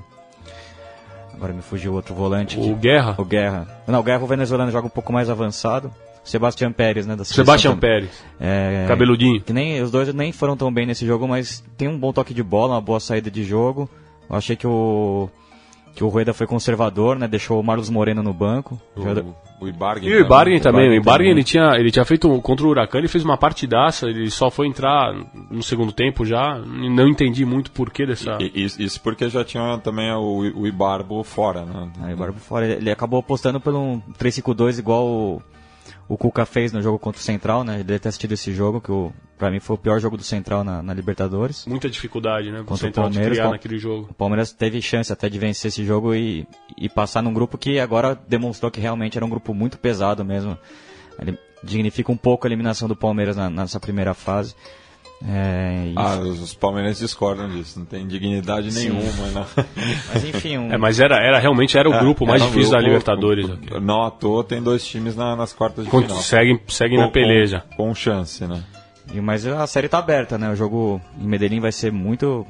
[1.38, 2.57] Agora me fugiu outro volante.
[2.57, 3.67] O que- Guerra, O Guerra.
[3.88, 5.91] Não, o Guerra, o venezuelano, joga um pouco mais avançado.
[6.23, 7.15] Sebastião Pérez, né?
[7.15, 7.89] Da Sebastião também.
[7.89, 9.39] Pérez, É, cabeludinho.
[9.41, 12.33] que nem os dois nem foram tão bem nesse jogo, mas tem um bom toque
[12.33, 13.89] de bola, uma boa saída de jogo.
[14.29, 15.29] Eu achei que o
[15.97, 17.27] que o Rueda foi conservador, né?
[17.27, 18.79] Deixou o Marlos Moreno no banco.
[18.95, 19.25] Jogador-
[19.59, 20.07] O, o Ibarguen.
[20.07, 23.07] E o Ibarguen também, o Ibarguen ele tinha, ele tinha feito contra o Huracan, ele
[23.07, 25.11] fez uma partidaça, ele só foi entrar
[25.49, 28.37] no segundo tempo já, não entendi muito o porquê dessa...
[28.39, 31.89] E- Isso, isso porque já tinha também o, o Ibarbo fora, né?
[32.03, 35.41] Aí o Barbo fora, ele acabou apostando pelo um 3-5-2 igual
[36.09, 37.75] o, o Cuca fez no jogo contra o Central, né?
[37.75, 40.23] Ele deve ter assistido esse jogo, que o, pra mim foi o pior jogo do
[40.23, 41.65] Central na, na Libertadores.
[41.65, 44.07] Muita dificuldade, né, Contra o Central de Palmeiras, criar Pal- naquele jogo.
[44.09, 46.47] O Palmeiras teve chance até de vencer esse jogo e,
[46.77, 50.57] e passar num grupo que agora demonstrou que realmente era um grupo muito pesado mesmo.
[51.19, 54.55] Ele dignifica um pouco a eliminação do Palmeiras na- nessa primeira fase.
[55.26, 59.01] É, Ah, os palmeirenses discordam disso, não tem dignidade nenhuma.
[59.34, 59.45] Não.
[60.13, 62.72] Mas enfim, um, É, mas era, era realmente era o É, grupo mais um difícil
[62.72, 63.49] da grupo- Libertadores.
[63.82, 66.18] Não à toa tem dois times na- nas quartas de Con- final.
[66.18, 67.63] Segue, segue na Com- peleja.
[67.76, 68.63] Com, com chance, né?
[69.11, 70.51] e- mas a série tá aberta, né?
[70.51, 72.45] O jogo em Medellín vai ser muito,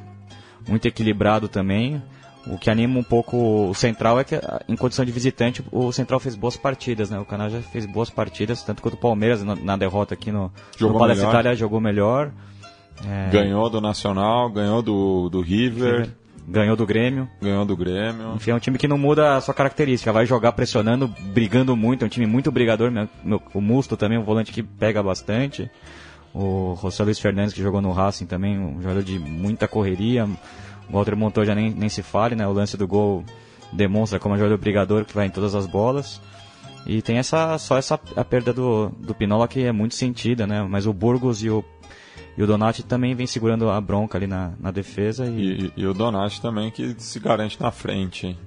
[0.67, 2.01] muito equilibrado também.
[2.47, 4.35] O que anima um pouco o Central é que,
[4.69, 7.19] em condição de visitante, o Central fez boas partidas, né?
[7.19, 10.51] O Canal já fez boas partidas, tanto quanto o Palmeiras na, na derrota aqui no,
[10.77, 11.27] Jogou no Palestra.
[11.29, 12.31] Itália jogou melhor.
[13.05, 16.09] É, Ganhou do Nacional, ganhou do, do River,
[16.47, 17.29] ganhou do Grêmio.
[17.41, 18.33] ganhou do Grêmio.
[18.35, 22.03] Enfim, é um time que não muda a sua característica, vai jogar pressionando, brigando muito,
[22.03, 22.89] é um time muito brigador.
[22.89, 25.69] meu- meu- o Musto também, um volante que pega bastante.
[26.33, 30.25] O José Luiz Fernandes, que jogou no Racing também, um jogador de muita correria.
[30.89, 32.47] O Walter Montoya já nem, nem se fale, né?
[32.47, 33.23] O lance do gol
[33.73, 36.21] demonstra como é um jogador brigador que vai em todas as bolas.
[36.85, 40.65] E tem essa só essa a perda do, do Pinola que é muito sentida, né?
[40.69, 41.63] Mas o Burgos e o,
[42.37, 45.25] E o Donati também vem segurando a bronca ali na, na defesa.
[45.25, 45.71] E...
[45.75, 48.37] E, e o Donati também que se garante na frente.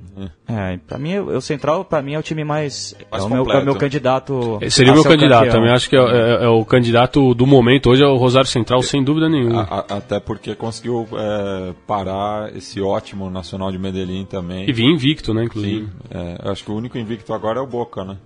[0.47, 2.95] É, pra mim, o o Central, pra mim, é o time mais.
[3.11, 4.59] Mais é, o meu, é o meu candidato.
[4.61, 5.55] Esse Seria meu candidato campeão.
[5.55, 5.73] também.
[5.73, 9.03] Acho que é, é- é o candidato do momento hoje é o Rosário Central, sem
[9.03, 9.63] dúvida nenhuma.
[9.63, 14.69] A- a- até porque conseguiu é, parar esse ótimo Nacional de Medellín também.
[14.69, 15.87] E vinha invicto, né, inclusive.
[15.87, 18.17] Sim, é, eu acho que o único invicto agora é o Boca, né?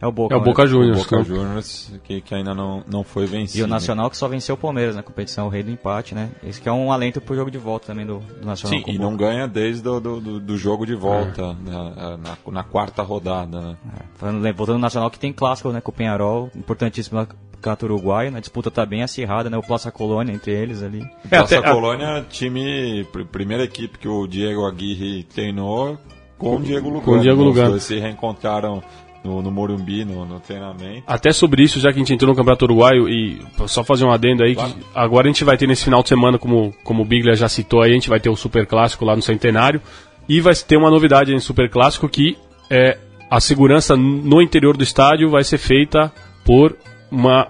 [0.00, 0.34] É o Boca.
[0.34, 0.44] É o né?
[0.46, 0.98] Boca O Juniors.
[1.02, 1.24] Boca né?
[1.24, 3.58] Juniors, que, que ainda não, não foi vencido.
[3.58, 6.30] E o Nacional que só venceu o Palmeiras na competição, o rei do empate, né?
[6.42, 8.78] Esse que é um alento pro jogo de volta também do, do Nacional.
[8.78, 9.10] Sim, com o e Boca.
[9.10, 13.60] não ganha desde do, do, do- do jogo de volta, na, na, na quarta rodada,
[13.60, 13.76] né?
[13.98, 17.26] É, falando, voltando no Nacional que tem clássico, né, com o Penharol, importantíssimo lá
[17.62, 18.38] contra o Uruguai, né?
[18.38, 21.02] a disputa tá bem acirrada, né, o Plaça Colônia entre eles ali.
[21.30, 25.98] É, Nossa até- Colônia, time, pr- primeira equipe que o Diego Aguirre treinou
[26.38, 27.04] com o Diego Lugano.
[27.04, 27.70] com o Diego Os Lugano.
[27.72, 28.82] dois se reencontraram
[29.24, 31.02] no, no Morumbi, no, no treinamento.
[31.06, 34.10] Até sobre isso, já que a gente entrou no Campeonato Uruguaio, e só fazer um
[34.10, 34.62] adendo aí, que
[34.94, 37.82] agora a gente vai ter nesse final de semana, como, como o Biglia já citou
[37.82, 39.80] aí, a gente vai ter o Super Clássico lá no Centenário,
[40.28, 42.36] e vai ter uma novidade no Super Clássico que
[42.70, 42.96] é
[43.30, 46.12] a segurança no interior do estádio vai ser feita
[46.44, 46.76] por
[47.10, 47.48] uma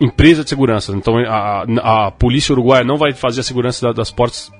[0.00, 0.92] empresa de segurança.
[0.92, 4.50] Então a, a polícia uruguaia não vai fazer a segurança da- das portas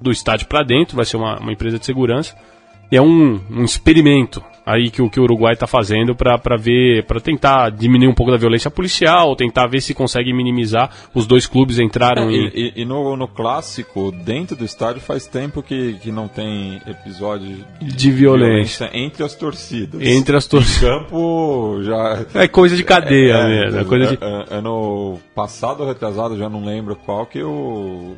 [0.00, 2.34] do estádio para dentro, vai ser uma, uma empresa de segurança.
[2.90, 7.04] E é um, um experimento aí que, o- que o Uruguai está fazendo para ver,
[7.04, 10.90] para tentar diminuir um pouco da violência policial, tentar ver se consegue minimizar.
[11.14, 12.46] Os dois clubes entraram em.
[12.46, 16.28] É, E, e- e no, no clássico, dentro do estádio, faz tempo que, que não
[16.28, 18.90] tem episódio De violência.
[18.92, 20.00] entre as torcidas.
[20.02, 20.82] Entre as torcidas.
[20.82, 22.24] Em campo já.
[22.34, 23.80] É coisa de cadeia É, mesmo.
[23.80, 24.22] É coisa de...
[24.24, 28.16] é, é, Ano passado ou retrasado, já não lembro qual, que o.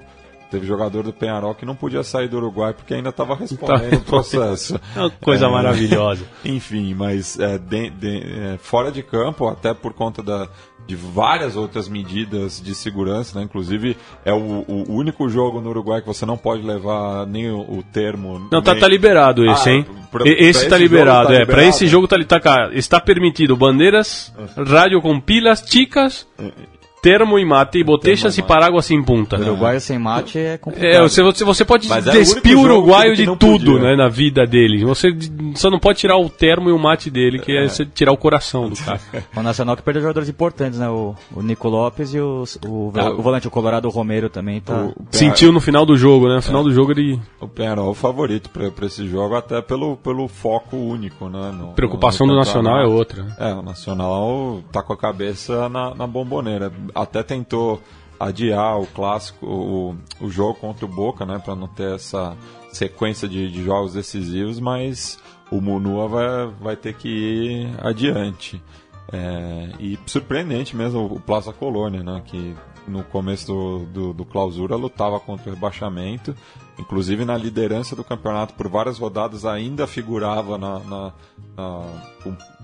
[0.51, 4.01] Teve jogador do Penharol que não podia sair do Uruguai porque ainda estava respondendo o
[4.05, 4.81] processo.
[4.97, 6.25] É uma coisa É, maravilhosa.
[6.45, 10.49] Enfim, mas é, de- de- é, fora de campo, até por conta da,
[10.87, 13.45] de várias outras medidas de segurança, né?
[13.45, 17.61] inclusive é o, o único jogo no Uruguai que você não pode levar nem o,
[17.61, 18.49] o termo.
[18.51, 19.87] Não, tá, nem- tá liberado esse, Ah, hein?
[20.11, 21.37] pra- E- pra esse esse tá liberado, tá é.
[21.37, 21.69] Pra liberado?
[21.69, 24.35] esse jogo tá, tá está permitido bandeiras,
[24.67, 26.27] rádio com pilas, chicas,
[27.03, 28.49] termo e mate, e botechas e mate.
[28.49, 29.37] paráguas em punta.
[29.37, 30.91] O Uruguai sem mate é complicado.
[30.91, 33.79] É, você, você, você pode Mas é o despir o uruguaio de tudo, podia.
[33.81, 34.85] né, na vida dele.
[34.85, 35.09] Você
[35.55, 38.17] só não pode tirar o termo e o mate dele, que é, você tirar o
[38.17, 39.01] coração do cara.
[39.37, 40.89] O Nacional que perdeu jogadores importantes, né?
[40.89, 44.75] O, o Nico Lopes e o, o, Ah, o volante, o Colorado Romero também tá.
[44.75, 46.37] O, Sentiu no final do jogo, né?
[46.37, 47.19] No final do jogo ele.
[47.41, 51.51] O Penharol é o favorito para esse jogo, até pelo, pelo foco único, né?
[51.53, 53.23] no- Preocupação no do Nacional é outra.
[53.23, 53.35] né?
[53.39, 56.71] É, o Nacional tá com a cabeça na, na bomboneira.
[56.95, 57.83] Até tentou
[58.19, 61.39] adiar o clássico, o, o jogo contra o Boca, né?
[61.39, 62.37] Para não ter essa
[62.71, 65.19] sequência de, de jogos decisivos, mas
[65.51, 68.63] o Munua vai, vai ter que ir adiante.
[69.13, 72.23] É, e surpreendente mesmo o Plaza Colônia, né?
[72.27, 72.55] Que
[72.87, 76.35] no começo do, do, do clausura lutava contra o rebaixamento,
[76.79, 81.13] inclusive na liderança do campeonato por várias rodadas ainda figurava na, na,
[81.57, 81.85] na,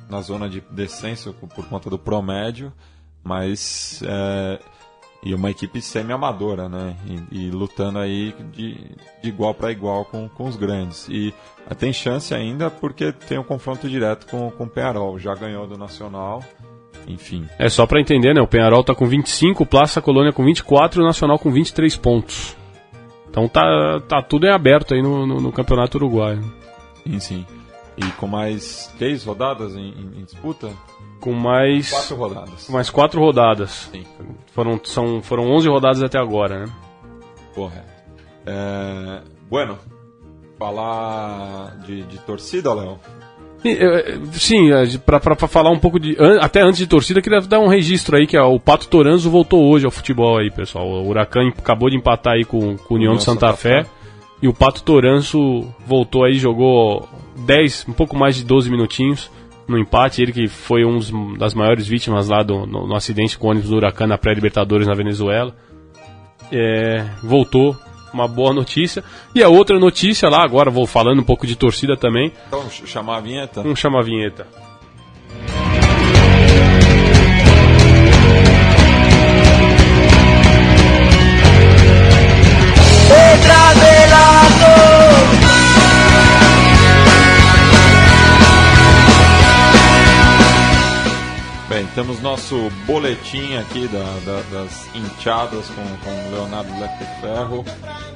[0.09, 2.72] na zona de descenso por conta do promédio,
[3.27, 4.61] mas é,
[5.22, 6.97] e uma equipe semi-amadora, né?
[7.33, 8.74] E, e lutando aí de,
[9.20, 11.09] de igual para igual com, com os grandes.
[11.09, 11.35] E
[11.68, 15.18] ah, tem chance ainda porque tem um confronto direto com, com o Penharol.
[15.18, 16.45] Já ganhou do Nacional,
[17.09, 17.49] enfim.
[17.59, 18.41] É só pra entender, né?
[18.41, 21.97] O Penharol tá com 25, o Plaça Colônia com 24 e o Nacional com 23
[21.97, 22.57] pontos.
[23.29, 26.41] Então tá, tá tudo em aberto aí no, no, no Campeonato Uruguaio.
[27.05, 27.47] Sim, sim.
[27.97, 30.70] E com mais três rodadas em, em- em disputa?
[31.20, 31.90] Com mais.
[31.90, 32.64] Quatro rodadas.
[32.66, 33.88] com mais quatro rodadas.
[33.92, 34.05] Sim.
[34.53, 36.72] Foram, são, foram 11 rodadas até agora, né?
[37.55, 37.86] Correto.
[38.47, 39.78] É, bueno,
[40.59, 42.99] falar de, de torcida, Léo?
[44.32, 44.68] Sim,
[45.05, 45.18] pra
[45.49, 46.16] falar um pouco de.
[46.40, 49.64] Até antes de torcida, queria dar um registro aí que ó, o Pato Toranzo voltou
[49.68, 50.86] hoje ao futebol aí, pessoal.
[50.86, 53.84] O Huracan acabou de empatar aí com, com o União de Santa, Fé.
[54.43, 57.09] E o Pato Toranço voltou aí, jogou
[57.39, 59.30] 10, um pouco mais de 12 minutinhos
[59.66, 60.20] no empate.
[60.22, 63.51] Ele que foi um dos- das maiores vítimas lá do, no, no acidente com o
[63.51, 65.55] ônibus do Huracan na pré-Libertadores na Venezuela.
[66.53, 67.74] É, voltou,
[68.12, 69.03] uma boa notícia.
[69.34, 72.30] E a outra notícia lá, agora vou falando um pouco de torcida também.
[72.47, 73.62] Então, ch- chamar a vinheta?
[73.62, 74.47] Vamos chamar a vinheta.
[83.09, 83.41] Bem,
[91.97, 97.64] temos nosso boletim aqui da, da- das hinchadas com, com o Leonardo Lecter Ferro.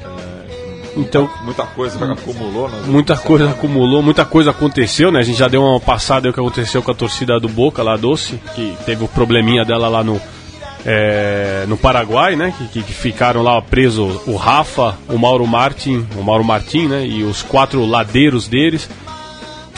[0.05, 2.68] É, Então, muita coisa acumulou.
[2.68, 3.59] nas muita últimas coisa semanas.
[3.59, 5.20] acumulou, muita coisa aconteceu, né?
[5.20, 7.97] A gente já deu uma passada o que aconteceu com a torcida do Boca lá,
[7.97, 10.20] Doce, que teve o probleminha dela lá no,
[10.85, 12.53] é, no Paraguai, né?
[12.72, 17.07] Que, que ficaram lá presos o Rafa, o Mauro Martin, o Mauro Martin, né?
[17.07, 18.89] E os quatro ladeiros deles.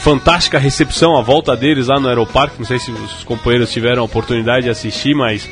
[0.03, 2.59] Fantástica recepção, a volta deles lá no Aeroparque.
[2.59, 5.49] Não sei se os companheiros tiveram a oportunidade de assistir, mas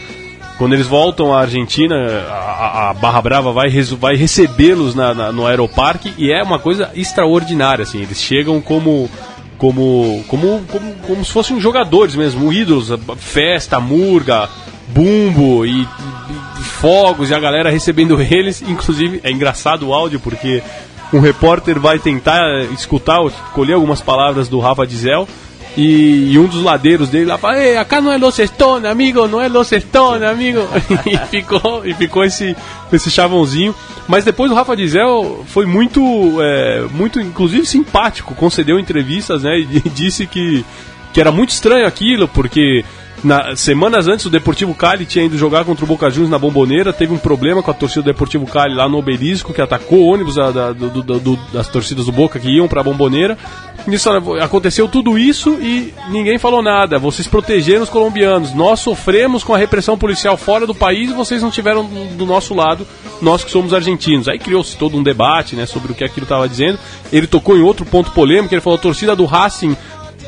[0.58, 1.96] quando eles voltam à Argentina,
[2.30, 6.92] a, a Barra Brava vai, vai recebê-los na, na, no Aeroparque e é uma coisa
[6.94, 8.02] extraordinária, assim.
[8.02, 9.10] Eles chegam como
[9.58, 12.90] como como como, como se fossem jogadores mesmo, ídolos,
[13.20, 14.50] festa, murga,
[14.90, 18.62] bumbo e, e, fogos e a galera recebendo eles.
[18.62, 20.62] Inclusive, é engraçado o áudio porque
[21.14, 23.20] um repórter vai tentar escutar,
[23.54, 25.28] colher algumas palavras do Rafa Dizel.
[25.78, 29.26] E, e, um dos ladeiros dele lá fala, Ei, acá não é Los Stone, amigo,
[29.28, 30.68] não é Los Stone, amigo.
[31.08, 32.56] e ficou, e ficou esse,
[32.92, 33.74] esse chavãozinho.
[34.06, 36.02] Mas depois o Rafa Dizel foi muito,
[36.42, 39.60] é, muito, inclusive simpático, concedeu entrevistas, né?
[39.60, 40.66] E disse que,
[41.14, 42.84] que era muito estranho aquilo, porque
[43.24, 46.92] na, semanas antes, o Deportivo Cali tinha ido jogar contra o Boca Juniors na Bomboneira.
[46.92, 50.08] Teve um problema com a torcida do Deportivo Cali lá no Obelisco, que atacou o
[50.08, 53.38] ônibus da, do, do, das torcidas do Boca que iam para a Bomboneira.
[53.88, 54.10] Nisso,
[54.42, 57.00] aconteceu tudo isso e ninguém falou nada.
[57.00, 58.54] Vocês protegeram os colombianos.
[58.54, 62.54] Nós sofremos com a repressão policial fora do país e vocês não tiveram do nosso
[62.54, 62.86] lado,
[63.22, 64.28] nós que somos argentinos.
[64.28, 66.78] Aí criou-se todo um debate né, sobre o que aquilo estava dizendo.
[67.12, 68.54] Ele tocou em outro ponto polêmico.
[68.54, 69.76] Ele falou: a torcida do Racing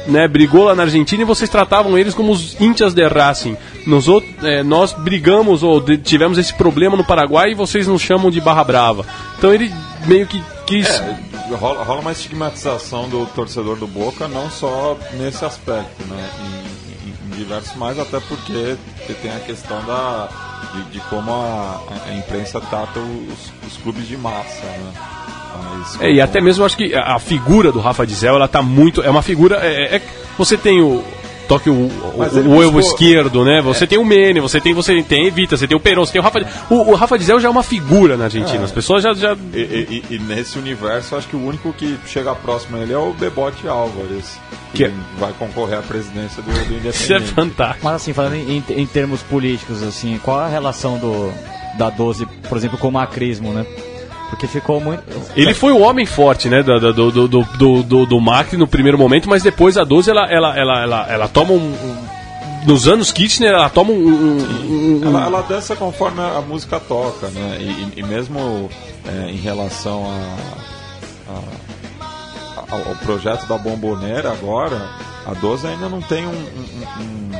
[0.07, 3.57] né, brigou lá na Argentina e vocês tratavam eles como os íntias de Racing.
[3.85, 4.05] Nos
[4.43, 8.41] é, nós brigamos ou de, tivemos esse problema no Paraguai e vocês nos chamam de
[8.41, 9.05] Barra Brava.
[9.37, 9.71] Então ele
[10.05, 10.89] meio que quis.
[10.89, 11.17] É,
[11.55, 16.29] rola, rola, uma estigmatização do torcedor do Boca, não só nesse aspecto, né?
[16.39, 18.75] Em, em, em diversos mais, até porque
[19.21, 20.29] tem a questão da,
[20.73, 24.93] de, de como a, a, imprensa trata os, os clubes de massa, né?
[25.99, 29.01] É, e até mesmo acho que a, figura do Rafa Dizel, ela tá muito.
[29.01, 29.57] É uma figura.
[29.61, 30.01] É, é,
[30.37, 31.03] você tem o.
[31.47, 33.61] Toque o, o, o esquerdo, né?
[33.61, 33.87] Você é.
[33.87, 36.23] tem o Mene, você tem você tem Evita, você tem o Peron, você tem o
[36.23, 36.39] Rafa.
[36.69, 38.61] O, o Rafa Dizel já é uma figura na Argentina.
[38.61, 38.63] É.
[38.63, 39.13] As pessoas já.
[39.13, 39.35] já...
[39.53, 42.97] E, e, e, nesse universo, acho que o único que chega próximo a ele é
[42.97, 44.39] o Bebote Álvares.
[44.73, 46.95] Que, que vai concorrer à presidência do, do Independente.
[47.03, 47.83] Isso é fantástico.
[47.83, 51.29] Mas assim, falando em, em termos políticos, assim, qual a relação do,
[51.77, 53.65] da 12, por exemplo, com o macrismo, né?
[54.33, 55.03] Porque ficou muito.
[55.35, 56.63] Ele foi o homem forte, né?
[56.63, 60.25] Do, do, do, do, do, do Macri no primeiro momento, mas depois a 12 ela,
[60.27, 62.07] ela, ela, ela, ela toma um, um
[62.65, 63.95] nos anos Kitchener ela toma um.
[63.95, 67.57] um, um ela, ela, dança conforme a música toca, né?
[67.59, 68.69] E, e mesmo
[69.05, 70.03] é, em relação
[71.29, 71.35] a,
[72.71, 74.89] a, ao projeto da Bomboneira agora,
[75.27, 77.31] a 12 ainda não tem um,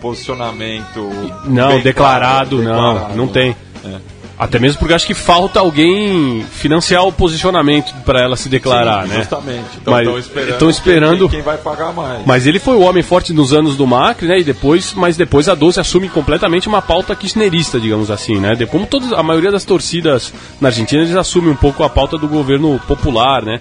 [0.00, 1.10] posicionamento.
[1.44, 3.56] Não, declarado, claro, não, declarado, não tem.
[3.84, 3.98] É.
[4.38, 9.08] Até mesmo porque acho que falta alguém financiar o posicionamento para ela se declarar, Sim,
[9.08, 9.16] né?
[9.16, 9.64] Justamente.
[9.80, 12.26] Então estão esperando, esperando quem, quem, vai pagar mais.
[12.26, 14.38] Mas ele foi o homem forte nos anos do Macri, né?
[14.38, 18.54] E depois, mas depois a 12 assume completamente uma pauta kirchnerista, digamos assim, né?
[18.66, 22.28] Como todas, a maioria das torcidas na Argentina, eles assumem um pouco a pauta do
[22.28, 23.58] governo popular, né?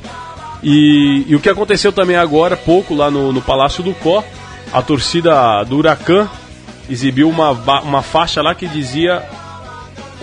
[0.61, 4.23] E, e o que aconteceu também agora, pouco lá no, no Palácio do Có,
[4.73, 6.27] a torcida do Huracan
[6.89, 7.51] exibiu uma,
[7.81, 9.23] uma faixa lá que dizia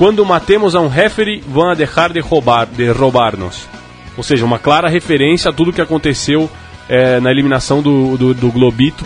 [0.03, 3.68] quando matemos a um referee, vão a deixar de roubar, de roubar-nos.
[4.16, 6.50] Ou seja, uma clara referência a tudo que aconteceu
[6.88, 9.05] é, na eliminação do, do, do Globito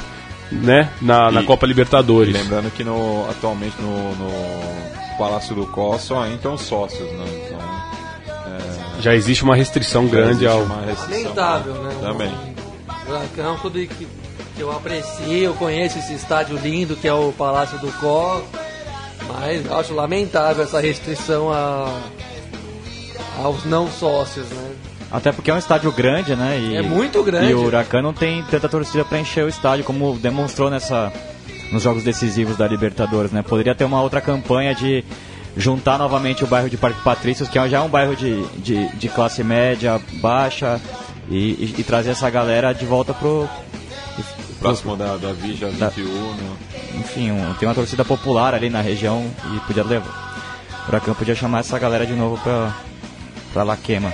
[0.51, 2.33] né, na, na Copa Libertadores.
[2.33, 4.31] lembrando que no, atualmente no, no
[5.19, 7.27] Palácio do Có só entram sócios, né?
[7.45, 7.59] Então,
[8.47, 9.03] é...
[9.03, 10.61] Já existe uma restrição grande ao.
[10.61, 11.95] Lamentável, né?
[12.01, 12.33] Também.
[13.37, 14.09] É um clube que,
[14.57, 18.41] que eu aprecio, eu conheço esse estádio lindo que é o Palácio do Có.
[19.29, 21.93] Mas acho lamentável essa restrição a,
[23.43, 24.75] aos não sócios, né?
[25.11, 26.59] Até porque é um estádio grande, né?
[26.59, 27.51] E, é muito grande.
[27.51, 31.13] E o Huracan não tem tanta torcida para encher o estádio, como demonstrou nessa,
[31.71, 33.43] nos jogos decisivos da Libertadores, né?
[33.43, 35.05] Poderia ter uma outra campanha de
[35.57, 39.09] juntar novamente o bairro de Parque Patrícios, que já é um bairro de, de, de
[39.09, 40.81] classe média, baixa,
[41.31, 43.49] e, e, e, trazer essa galera de volta pro...
[44.59, 45.79] Próximo da, da Vija 21.
[45.79, 45.93] Da,
[46.99, 50.27] enfim, um, tem uma torcida popular ali na região e podia levar.
[50.85, 52.75] O Huracan podia chamar essa galera de novo pra,
[53.53, 54.13] pra La Quema.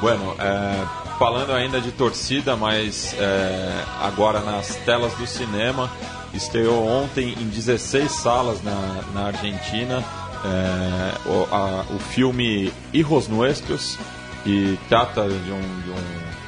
[0.00, 0.84] Bueno, é,
[1.18, 5.90] falando ainda de torcida, mas é, agora nas telas do cinema,
[6.34, 10.04] estreou ontem em 16 salas na, na Argentina
[10.44, 13.98] é, o, a, o filme Hijos Nuestros,
[14.44, 16.47] que trata de um, de um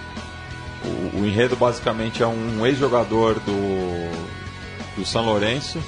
[0.85, 5.79] o, o enredo basicamente é um ex-jogador do, do São Lourenço.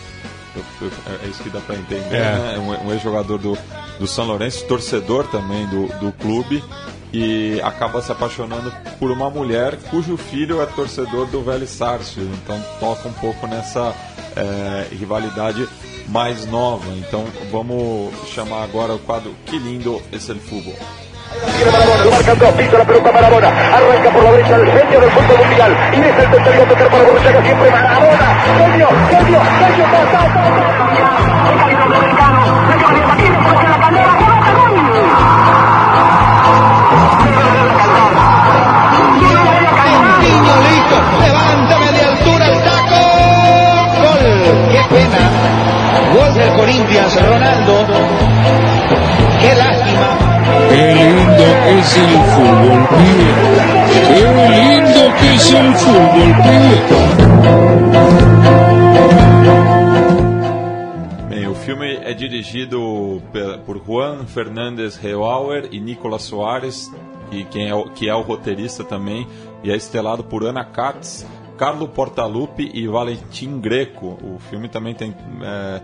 [1.23, 2.35] É isso que dá para entender, é.
[2.35, 2.59] né?
[2.59, 3.57] Um, um ex-jogador do,
[3.99, 6.63] do São Lourenço, torcedor também do, do clube,
[7.11, 12.23] e acaba se apaixonando por uma mulher cujo filho é torcedor do Velho Sárcio.
[12.23, 13.95] Então toca um pouco nessa,
[14.37, 15.69] é, rivalidade
[16.09, 16.87] mais nova.
[16.97, 20.77] Então vamos chamar agora o quadro Que lindo esse é o futebol.
[22.05, 25.39] Lo marcan dos, pisa la pelota Maradona, arranca por la derecha el genio del fútbol
[25.39, 28.29] mundial, y deja el tocar para Borruchaga siempre Maradona,
[28.59, 29.87] genio, genio, genio,
[41.21, 42.99] levántame de altura el taco.
[44.01, 44.23] Gol,
[44.71, 45.23] qué pena.
[46.15, 47.87] Gol del Corinthians, Ronaldo.
[49.41, 49.82] Qué lástima.
[50.73, 53.29] Qué lindo es el fútbol, pibe.
[54.09, 56.77] Qué lindo que es el fútbol, pibe.
[61.29, 63.23] Bem, o filme é dirigido
[63.67, 66.91] por Juan Fernandes Reuauer e Nicolas Soares,
[67.31, 69.27] que, quem é o, que é o roteirista também,
[69.63, 71.27] e é estelado por Ana Katz,
[71.59, 74.17] Carlo Portaluppi e Valentim Greco.
[74.23, 75.83] O filme também tem é,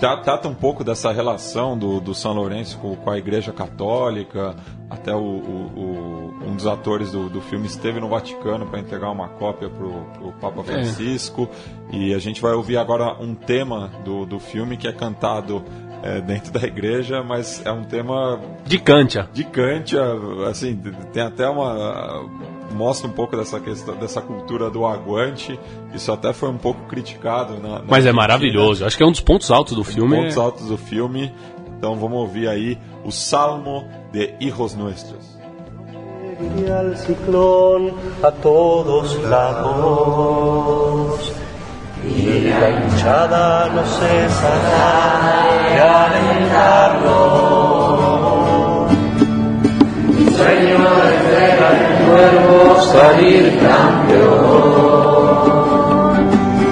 [0.00, 4.56] trata um pouco dessa relação do, do São Lourenço com, com a Igreja Católica.
[4.88, 9.10] Até o, o- o- um dos atores do, do filme esteve no Vaticano para entregar
[9.10, 11.48] uma cópia para o Papa Francisco.
[11.92, 15.62] E a gente vai ouvir agora um tema do, do filme que é cantado
[16.02, 19.28] é, dentro da igreja, mas é um tema De Kantia.
[19.32, 20.02] de Kantia,
[20.48, 20.76] assim,
[21.12, 22.28] tem até uma
[22.72, 25.58] mostra um pouco dessa questão dessa cultura do aguante.
[25.92, 28.84] Isso até foi um pouco criticado na, na Mas é maravilhoso.
[28.84, 30.16] Acho que é um dos pontos altos do filme.
[30.16, 31.34] Pontos altos do filme.
[31.76, 35.40] Então vamos ouvir aí o Salmo de Hijos Nuestros.
[36.40, 37.92] y al ciclón
[38.22, 40.40] a todos lados.
[42.08, 47.18] Y la hinchada no cesará de alentarlo.
[50.36, 52.58] Sueño de entrega el cuervo
[52.92, 54.50] salir campeón.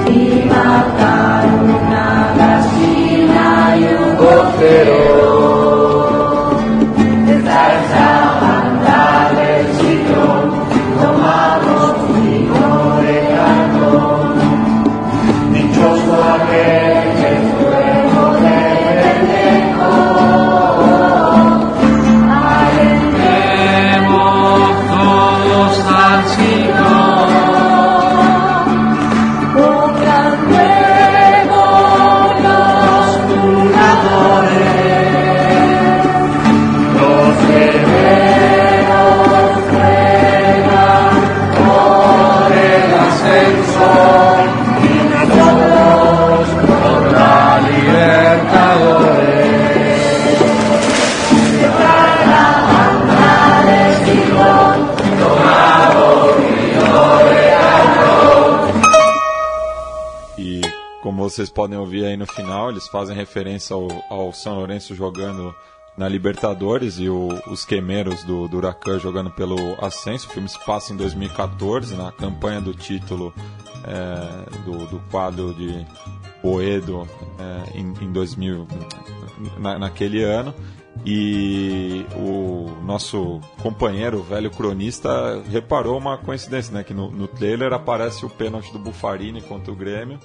[0.09, 0.11] Y
[0.49, 2.09] matar una
[2.39, 5.08] gallina y un gotero.
[61.59, 65.53] Podem ouvir aí no final, eles fazem referência ao, ao São Lourenço jogando
[65.97, 70.29] na Libertadores e o- os quemeiros do, do Huracan jogando pelo Ascenso.
[70.29, 73.35] O filme se passa em 2014, na campanha do título
[73.85, 75.85] é, do, do quadro de
[76.41, 77.09] Boedo
[77.41, 78.65] é, em, em 2000,
[79.59, 80.55] na, naquele ano.
[81.05, 86.83] E o nosso companheiro, o velho cronista, reparou uma coincidência, né?
[86.85, 90.19] Que no, no trailer aparece o pênalti do Bufarini contra o Grêmio,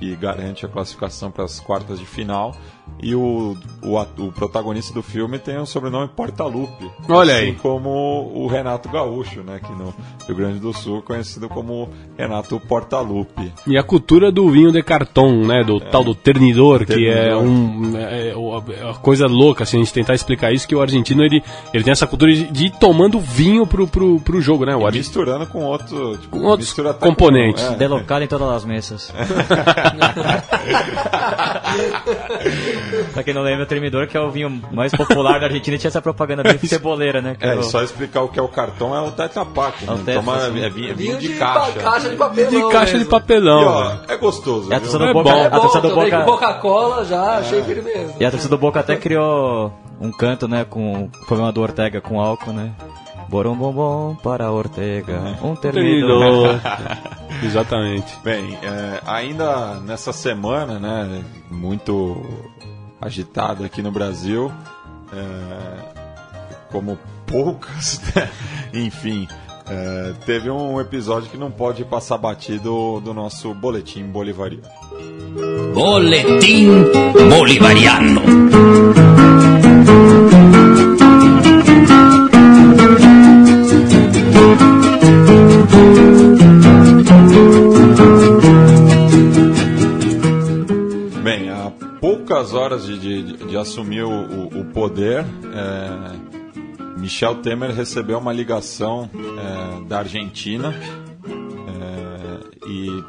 [0.00, 2.56] que garante a classificação para as quartas de final.
[3.00, 6.90] E o, o, o protagonista do filme tem o sobrenome Portalupe.
[7.08, 7.52] Olha assim aí.
[7.54, 7.88] como
[8.34, 9.60] o Renato Gaúcho, né?
[9.64, 9.94] Que no
[10.26, 11.88] Rio Grande do Sul, conhecido como
[12.18, 13.52] Renato Portalupe.
[13.64, 15.62] E a cultura do vinho de cartão, né?
[15.62, 17.42] Do tal do ternidor, que é Ternidor.
[17.44, 17.96] um.
[17.96, 20.82] É, é uma- é uma coisa louca, se a gente tentar explicar isso, que o
[20.82, 21.40] argentino ele,
[21.72, 24.74] ele tem essa cultura de, ir tomando vinho pro, pro, pro jogo, né?
[24.74, 27.62] O E misturando com outro, tipo, Com outros mistura componentes.
[27.62, 29.12] Com, é, Delocado em todas as mesas.
[33.12, 35.88] pra quem não lembra, o Tremidor, que é o vinho mais popular da Argentina, tinha
[35.88, 37.36] essa propaganda bem ceboleira, né?
[37.38, 39.84] Que É, e o- só explicar o que é o cartão é o Tetra Pak.
[39.86, 40.14] É o né?
[40.14, 41.72] É vinho, é vinho Vinho de, de caixa.
[41.80, 42.50] caixa de papelão.
[42.68, 43.08] De caixa de mesmo.
[43.08, 43.64] E, papelão.
[43.64, 44.70] ó, é gostoso.
[44.70, 45.46] E a torcida É do Boca, bom.
[45.46, 48.14] a torcida do Boca, Coca-Cola já, achei firmeza.
[48.18, 52.00] e a torcida do Boca até criou um canto, né, com o problema do Ortega
[52.00, 52.70] com álcool, né?
[53.30, 56.58] Borom bom bom para Ortega, um termidor.
[56.58, 56.60] Ternidor.
[57.44, 58.18] Exatamente.
[58.24, 62.26] Bem, é, ainda nessa semana, né, muito
[63.00, 64.50] agitada aqui no Brasil,
[65.12, 68.28] é, como poucas, né?
[68.74, 69.28] enfim,
[69.68, 74.64] é, teve um episódio que não pode passar batido do nosso boletim bolivariano.
[75.72, 76.84] Boletín
[77.30, 78.22] Bolivariano.
[93.44, 100.72] De assumir o, o- o poder, é, Michel Temer recebeu uma ligação é, da Argentina
[101.26, 103.04] é, e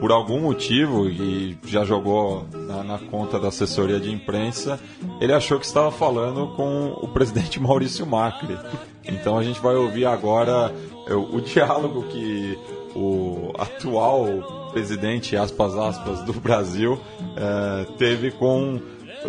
[0.00, 4.78] por algum motivo, e já jogou na, na conta da assessoria de imprensa,
[5.20, 8.56] ele achou que estava falando com o presidente Maurício Macri.
[9.04, 10.72] Então a gente vai ouvir agora
[11.06, 12.58] é, o, o diálogo que
[12.94, 16.98] o atual presidente, aspas, aspas, do Brasil
[17.36, 18.80] é, teve com,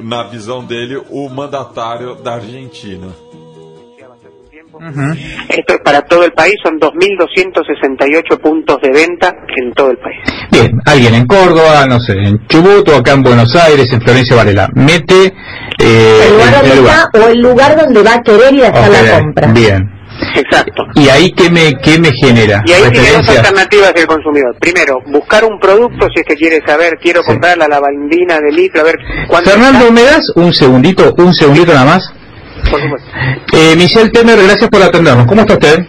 [0.02, 3.08] na visão dele, o mandatário da Argentina.
[5.50, 10.20] Esto es para todo el país, son 2.268 puntos de venta en todo el país.
[10.52, 14.36] Bien, alguien en Córdoba, no sé, en Chubut o acá en Buenos Aires, en Florencia
[14.38, 15.34] Varela, mete
[15.80, 16.96] eh, el lugar donde el lugar.
[16.96, 19.52] está o el lugar donde va a querer ir a hacer la compra.
[19.52, 19.99] Bien.
[20.36, 20.84] Exacto.
[20.96, 22.62] ¿Y ahí qué me, qué me genera?
[22.66, 24.56] Y ahí tiene dos alternativas del consumidor.
[24.60, 28.82] Primero, buscar un producto si es que quiere saber, quiero comprar la lavandina de litro,
[28.82, 28.96] a ver
[29.28, 32.04] cuánto Fernando, ¿me das un segundito, un segundito nada más?
[32.04, 33.10] está, por supuesto.
[33.54, 35.26] Eh, Michelle Temer, gracias por atendernos.
[35.26, 35.80] ¿Cómo está usted?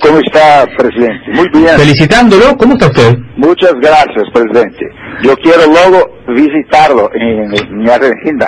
[0.00, 1.24] ¿Cómo está, presidente?
[1.32, 1.76] Muy bien.
[1.76, 3.16] Felicitándolo, ¿cómo está usted?
[3.36, 4.84] Muchas gracias, presidente.
[5.22, 8.46] Yo quiero luego visitarlo en, en Argentina.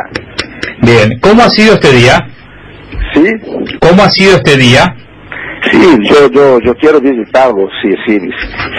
[0.81, 2.27] Bien, ¿cómo ha sido este día?
[3.15, 3.25] ¿Sí?
[3.81, 4.85] ¿Cómo ha sido este día?
[5.73, 8.19] Sí, yo, yo, yo quiero visitarlo, sí, sí.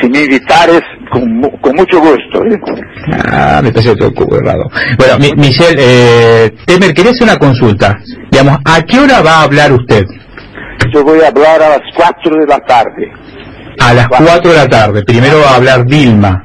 [0.01, 2.43] Si me invitares, con, con mucho gusto.
[2.45, 2.57] ¿eh?
[3.31, 4.63] Ah, me parece errado.
[4.97, 7.97] Bueno, Mi- Michelle, eh, Temer, quería hacer una consulta.
[8.31, 10.05] Digamos, ¿a qué hora va a hablar usted?
[10.93, 13.11] Yo voy a hablar a las 4 de la tarde.
[13.81, 15.03] A las 4 de la tarde.
[15.03, 16.43] Primero va a hablar Vilma.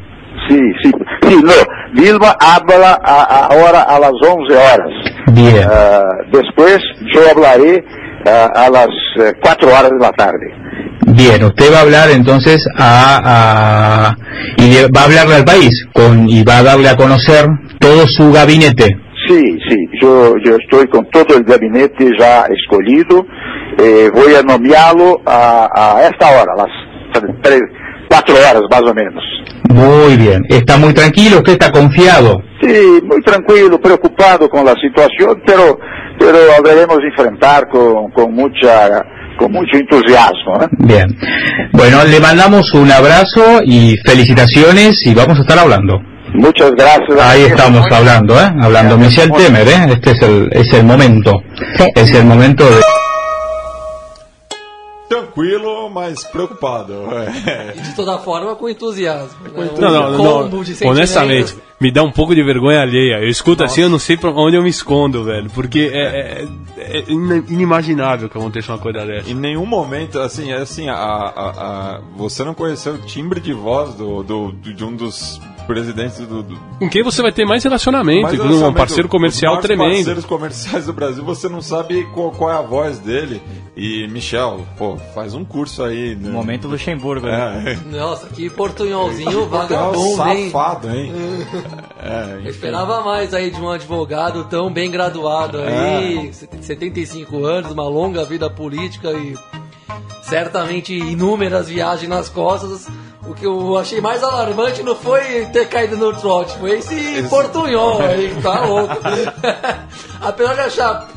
[0.48, 0.90] Sí, sí,
[1.28, 1.52] sí, no.
[2.02, 4.88] Vilma habla a- a- ahora a las 11 horas.
[5.32, 5.64] Bien.
[5.70, 6.78] Ah, después
[7.14, 7.82] yo hablaré
[8.26, 8.88] ah, a las
[9.42, 10.46] 4 horas de la tarde.
[11.06, 14.16] Bien, usted va a hablar entonces a, a-
[14.58, 17.46] y le- va a hablarle al país con y va a darle a conocer
[17.78, 18.96] todo su gabinete.
[19.28, 23.24] Sí, sí, yo, yo estoy con todo el gabinete ya escolhido.
[23.78, 27.60] Eh, voy a nomearlo a, a esta hora, a las 3,
[28.08, 29.22] 4 horas más o menos.
[29.68, 30.42] Muy bien.
[30.48, 32.40] Está muy tranquilo, usted está confiado.
[32.62, 35.78] Sí, muy tranquilo, preocupado con la situación, pero,
[36.18, 39.02] pero debemos enfrentar con, con mucha,
[39.38, 40.62] con mucho entusiasmo.
[40.62, 40.68] ¿eh?
[40.78, 41.06] Bien.
[41.72, 46.00] Bueno, le mandamos un abrazo y felicitaciones y vamos a estar hablando.
[46.34, 47.20] Muchas gracias.
[47.20, 48.50] Ahí estamos hablando, ¿eh?
[48.60, 48.98] Hablando.
[48.98, 49.86] Michelle Temer, ¿eh?
[49.88, 51.42] Este es el, es el momento.
[51.94, 52.80] Es el momento de...
[55.20, 56.94] Tranquilo, mas preocupado.
[57.46, 57.72] É.
[57.72, 59.36] De toda forma, com entusiasmo.
[59.44, 59.70] né?
[59.78, 63.18] Não, não, Um não, combo de honestamente, me dá um pouco de vergonha alheia.
[63.20, 65.50] Eu escuto assim, eu não sei pra onde eu me escondo, velho.
[65.50, 66.48] Porque é, é-
[66.78, 69.30] é in- inimaginável que aconteça uma coisa dessa.
[69.30, 71.30] Em nenhum momento, assim, é assim, a, a-
[71.96, 76.42] a- você não conheceu o timbre de voz do- do- de um dos presidentes do,
[76.42, 79.94] do Com quem você vai ter mais relacionamento, mais com um relacionamento, parceiro comercial tremendo.
[79.94, 83.42] parceiros comerciais do Brasil, você não sabe qual, qual é a voz dele.
[83.76, 86.14] E, Michel, pô, faz um curso aí.
[86.14, 86.30] Né?
[86.30, 87.76] Momento Luxemburgo, né?
[87.82, 87.96] É.
[87.96, 90.50] Nossa, que portunholzinho vagabundo, hein?
[90.50, 91.12] Safado, hein?
[92.06, 97.88] É, Eu esperava mais aí de um advogado tão bem graduado aí, 75 anos, uma
[97.88, 99.34] longa vida política e
[100.22, 102.86] certamente inúmeras viagens nas costas.
[103.26, 108.00] O que eu achei mais alarmante não foi ter caído no trote, foi esse portunhol
[108.02, 108.96] aí, tá louco.
[110.20, 111.08] Apesar de achar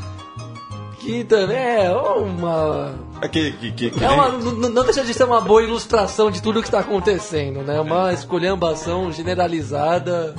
[0.98, 5.12] que também é uma É que, que, que, que é uma, não, não deixa de
[5.12, 7.80] ser uma boa ilustração de tudo que está acontecendo, né?
[7.80, 10.34] Uma escolhambação generalizada.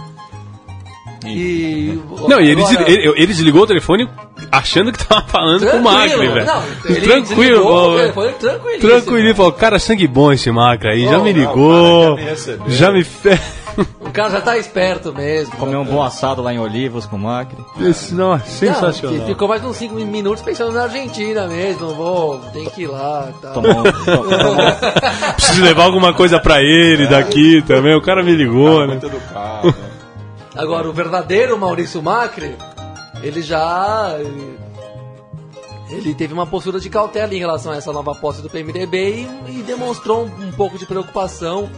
[1.25, 1.99] E.
[2.27, 4.09] Não, e ele, agora- ele, ele desligou o telefone
[4.51, 6.45] achando que tava falando com o Macri, Tranquilo, velho.
[6.45, 8.89] não, ele Tranquilo, ó, telefone tranquilíssimo.
[8.89, 12.35] Tranquilo, falou, cara, sangue bom esse Macri aí, já Pô, me não, ligou, o cara
[12.35, 13.59] quer me já me fez.
[14.01, 15.55] O cara já tá esperto mesmo.
[15.55, 17.57] Comer um bom assado lá em Olivos com o Macri.
[17.79, 19.19] Isso, não, é Não, sensacional.
[19.19, 21.93] que ficou mais uns 5 minutos pensando na Argentina mesmo.
[21.93, 23.53] Vou, tem que ir lá e tal.
[23.53, 23.83] Tomou
[25.35, 28.99] Preciso levar alguma coisa pra ele daqui também, o cara me ligou, né?
[30.59, 32.55] Agora, o verdadeiro Maurício Macri,
[33.23, 34.15] ele já.
[35.89, 39.59] Ele, teve uma postura de cautela em relação a essa nova posse do PMDB e,
[39.59, 41.69] e demonstrou um, um pouco de preocupação,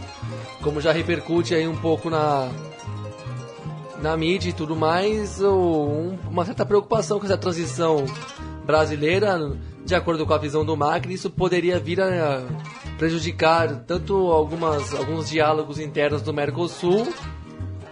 [0.62, 2.48] como já repercute aí um pouco na.
[4.02, 8.04] Na mídia e tudo mais, um- uma certa preocupação com essa transição
[8.66, 9.52] brasileira,
[9.86, 12.42] de acordo com a visão do Macri, isso poderia vir a
[12.98, 17.06] prejudicar tanto algumas, alguns diálogos internos do Mercosul,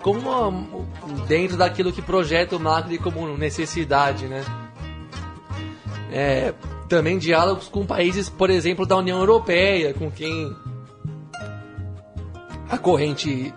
[0.03, 0.87] como uma-
[1.27, 4.45] dentro daquilo que projeta o Macri como necessidade, né?
[6.13, 6.53] É,
[6.89, 10.55] também diálogos com países, por exemplo, da União Europeia, com quem
[12.69, 13.53] a corrente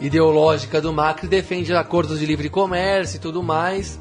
[0.00, 3.98] ideológica do Macri defende acordos de livre comércio e tudo mais.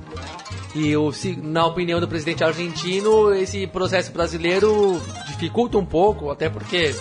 [0.73, 6.49] E o, se- na opinião do presidente argentino, esse processo brasileiro dificulta um pouco, até
[6.49, 6.93] porque,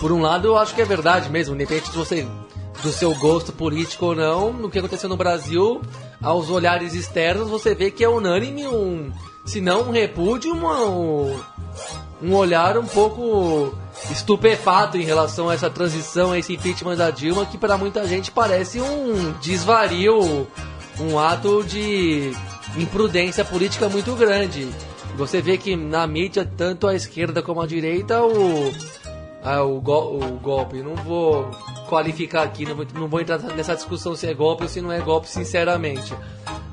[0.00, 1.56] por um lado, eu acho que é verdade mesmo,
[1.90, 2.26] de você
[2.84, 5.80] do seu gosto político ou não, no que aconteceu no Brasil,
[6.22, 9.10] aos olhares externos, você vê que é unânime um,
[9.46, 11.34] se não um repúdio, um,
[12.22, 13.74] um olhar um pouco
[14.10, 18.30] estupefato em relação a essa transição, a esse impeachment da Dilma, que para muita gente
[18.30, 20.46] parece um desvario,
[21.00, 22.32] um ato de
[22.76, 24.68] imprudência política muito grande.
[25.16, 30.38] Você vê que na mídia, tanto a esquerda como a direita, o, o, gol- o
[30.38, 31.50] golpe, não vou
[31.88, 34.90] qualificar aqui, não vou, não vou entrar nessa discussão se é golpe ou se não
[34.92, 36.14] é golpe, sinceramente.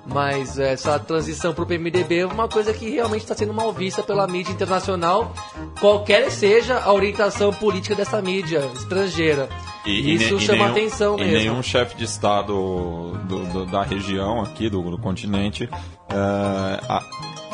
[0.06, 4.28] Mas essa transição pro PMDB é uma coisa que realmente está sendo mal vista pela
[4.28, 5.32] mídia internacional,
[5.80, 9.48] qualquer seja a orientação política dessa mídia estrangeira.
[9.86, 11.34] E, Isso e ne- e chama nenhum- atenção e mesmo.
[11.38, 12.54] nenhum chefe de Estado
[13.26, 15.70] do- do- da região aqui, do, do continente,
[16.10, 16.16] é,
[16.90, 17.04] a-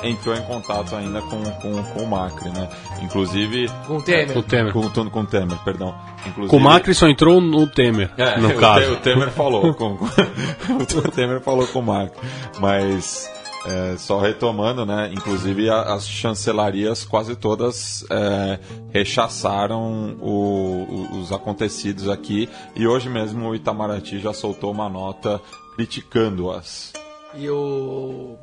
[0.03, 2.69] entrou em contato ainda com, com, com o Macri, né?
[3.01, 3.69] Inclusive...
[3.87, 4.33] Com o Temer.
[4.33, 4.73] Com o Temer.
[4.73, 5.95] Com, com, com o Temer, perdão.
[6.25, 8.85] Inclusive, Com o Macri só entrou no Temer, é, no o, caso.
[8.85, 12.17] Te- o Temer falou com, com- o Temer falou com o Macri,
[12.59, 13.29] mas
[13.65, 15.09] é, só retomando, né?
[15.13, 18.59] Inclusive a- as chancelarias quase todas é,
[18.93, 25.41] rechaçaram o- o- os acontecidos aqui e hoje mesmo o Itamaraty já soltou uma nota
[25.75, 26.93] criticando-as.
[27.35, 28.35] E o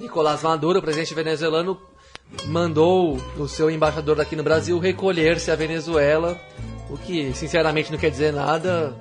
[0.00, 1.78] Nicolás Maduro, presidente venezuelano,
[2.46, 6.36] mandou o seu embaixador aqui no Brasil recolher-se à Venezuela,
[6.88, 8.94] o que sinceramente não quer dizer nada,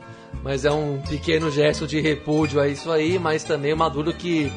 [0.43, 4.51] mas é um pequeno gesto de repúdio a isso aí, mas também o Maduro que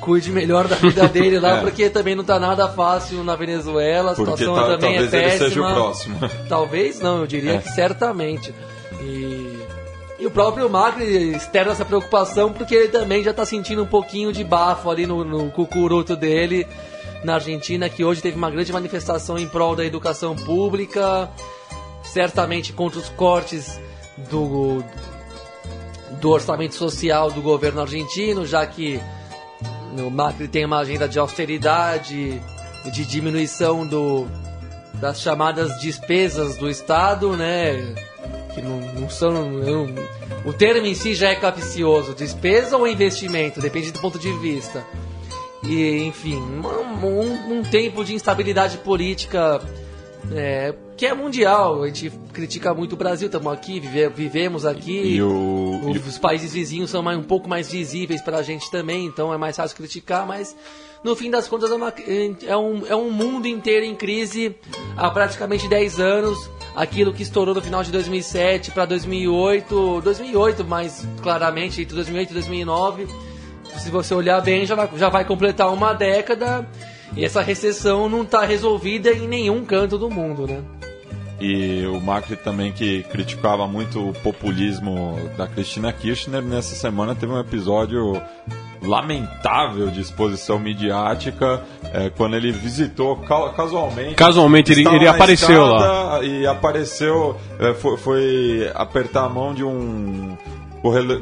[0.00, 1.60] cuide melhor da vida dele lá, É.
[1.60, 5.16] porque também não tá nada fácil na Venezuela, a Porque situação ta- também talvez é
[5.18, 5.48] ele péssima.
[5.48, 6.18] seja o próximo.
[6.48, 7.58] Talvez não, eu diria É.
[7.58, 8.54] que certamente.
[9.00, 9.47] E,
[10.18, 14.32] e o próprio Macri externa essa preocupação porque ele também já está sentindo um pouquinho
[14.32, 16.66] de bafo ali no, no cucuruto dele
[17.22, 21.30] na Argentina, que hoje teve uma grande manifestação em prol da educação pública,
[22.02, 23.80] certamente contra os cortes
[24.30, 24.82] do,
[26.20, 29.00] do orçamento social do governo argentino, já que
[29.96, 32.40] o Macri tem uma agenda de austeridade,
[32.92, 34.26] de diminuição do,
[34.94, 37.94] das chamadas despesas do Estado, né?
[38.54, 39.30] Que não, não são.
[39.50, 39.86] não-
[40.44, 42.14] o termo em si já é capcioso.
[42.14, 43.60] Despesa ou investimento?
[43.60, 44.84] Depende do ponto de vista.
[45.62, 49.60] E, enfim, um, um- tempo de instabilidade política
[50.32, 51.82] é, que é mundial.
[51.82, 55.20] A gente critica muito o Brasil, estamos aqui, vive- vivemos aqui.
[55.22, 59.36] O- Os países vizinhos são mais, um pouco mais visíveis pra gente também, então é
[59.36, 60.56] mais fácil criticar, mas
[61.04, 61.92] no fim das contas é, uma-
[62.46, 64.56] é um, é um mundo inteiro em crise
[64.96, 66.38] há praticamente 10 anos.
[66.76, 72.34] Aquilo que estourou no final de 2007 para 2008, 2008 mais claramente, entre 2008 e
[72.34, 73.06] 2009,
[73.78, 76.68] se você olhar bem, já vai, já vai completar uma década
[77.16, 80.62] e essa recessão não está resolvida em nenhum canto do mundo, né?
[81.40, 87.32] E o Macri também que criticava muito o populismo da Cristina Kirchner, nessa semana teve
[87.32, 88.20] um episódio
[88.82, 91.62] lamentável de exposição midiática
[91.92, 94.14] é, quando ele visitou ca- casualmente.
[94.14, 100.36] Casualmente, ele- ele apareceu escada E apareceu, é, foi, foi apertar a mão de um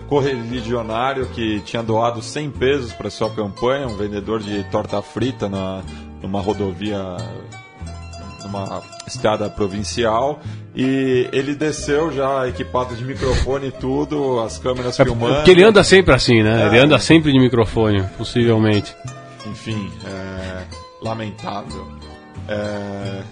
[0.08, 5.82] correligionário que tinha doado 100 pesos para sua campanha, um vendedor de torta frita na,
[6.22, 6.98] numa rodovia
[8.44, 10.40] numa estrada provincial
[10.76, 15.36] e ele desceu já equipado de microfone e tudo, as câmeras É filmando.
[15.36, 16.64] porque ele anda sempre assim, né?
[16.64, 16.66] É.
[16.66, 18.94] Ele anda sempre de microfone, possivelmente.
[19.46, 20.64] Enfim, é,
[21.00, 21.88] lamentável.
[22.46, 23.22] É,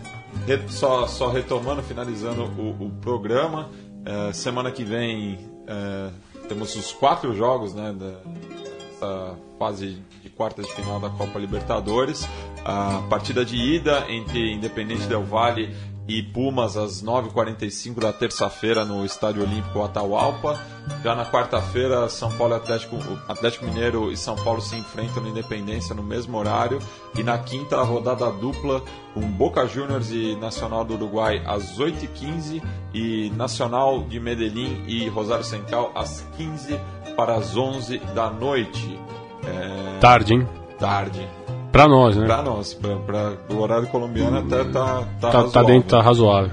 [0.69, 3.69] só, só retomando, finalizando o, o programa,
[4.07, 5.39] é, semana que vem
[5.69, 6.09] é,
[6.49, 12.27] temos os quatro jogos né, da, fase de quartas de final da Copa Libertadores.
[12.65, 15.75] A partida de ida entre Independente Del Valle
[16.07, 20.61] e Pumas às 9h45 da terça-feira no Estádio Olímpico Atahualpa.
[21.03, 25.31] Já na quarta-feira, São Paulo e Atlético, Atlético Mineiro e São Paulo se enfrentam no
[25.31, 26.79] Independência no mesmo horário.
[27.17, 28.83] E na quinta, a rodada dupla
[29.15, 32.63] com Boca Juniors e Nacional do Uruguai às 8h15
[32.93, 36.79] e Nacional de Medellín e Rosário Central às 15
[37.17, 38.99] para as 11 da noite.
[39.47, 40.49] É, Tarde, hein?
[40.79, 41.44] Tarde.
[41.75, 42.25] Pra nós, né?
[42.25, 45.65] Pra nós, pra, o horário colombiano até tá, tá, Tá, tá razoável.
[45.67, 46.51] dentro, tá razoável.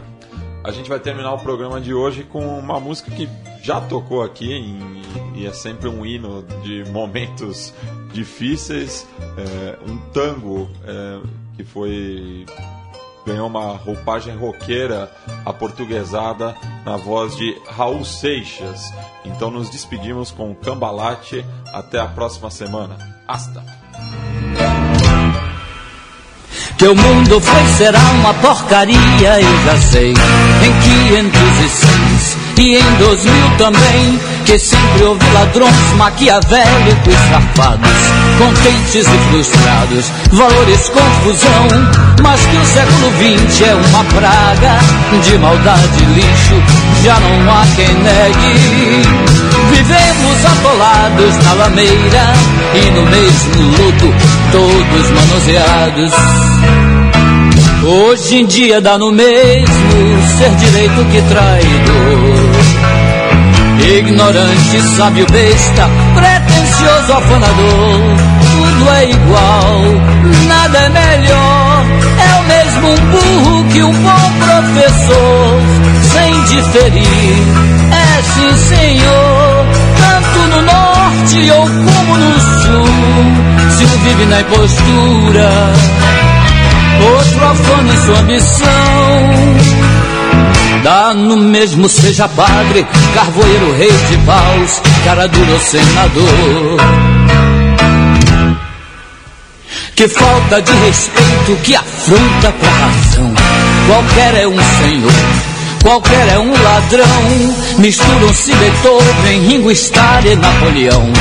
[0.63, 3.29] A gente vai terminar o programa de hoje com uma música que
[3.61, 5.01] já tocou aqui em-
[5.35, 7.71] e é sempre um hino de momentos
[8.11, 9.07] difíceis,
[9.37, 11.19] é, um tango é,
[11.55, 12.45] que foi
[13.23, 15.11] ganhou uma roupagem roqueira
[15.45, 18.91] aportuguesada na voz de Raul Seixas.
[19.23, 21.45] Então nos despedimos com Cambalate.
[21.71, 22.97] Até a próxima semana.
[23.27, 23.63] Hasta!
[26.81, 28.97] Que o mundo foi será uma porcaria,
[29.39, 30.09] eu já sei.
[30.09, 30.79] Em
[32.21, 34.19] 506 e em 2000 também.
[34.45, 37.91] Que sempre houve ladrões maquiavélicos safados,
[38.37, 41.67] contentes e frustrados, valores confusão.
[42.21, 43.11] Mas que o século
[43.47, 44.79] XX é uma praga
[45.23, 46.55] de maldade e lixo,
[47.03, 48.55] já não há quem negue.
[49.71, 52.33] Vivemos atolados na lameira
[52.73, 54.13] e no mesmo luto,
[54.51, 56.11] todos manuseados.
[57.83, 59.67] Hoje em dia dá no mesmo
[60.37, 62.51] ser direito que traidor.
[63.97, 67.99] Ignorante, sábio, besta, pretensioso, afanador.
[68.51, 69.81] Tudo é igual,
[70.47, 71.85] nada é melhor.
[72.19, 75.59] É o mesmo um burro que um bom professor.
[76.03, 77.35] Sem diferir,
[77.91, 79.65] é sim, senhor.
[79.97, 83.71] Tanto no norte ou como no sul.
[83.71, 85.71] Se vive na impostura
[87.01, 88.71] outro em sua ambição.
[90.83, 96.77] Dá no mesmo, seja padre, carvoeiro, rei de paus, cara duro senador.
[99.95, 103.33] Que falta de respeito, que afronta com a razão.
[103.87, 105.11] Qualquer é um senhor,
[105.83, 107.05] qualquer é um ladrão.
[107.77, 111.13] Misturam-se Beethoven, Ringo Starr e Napoleão.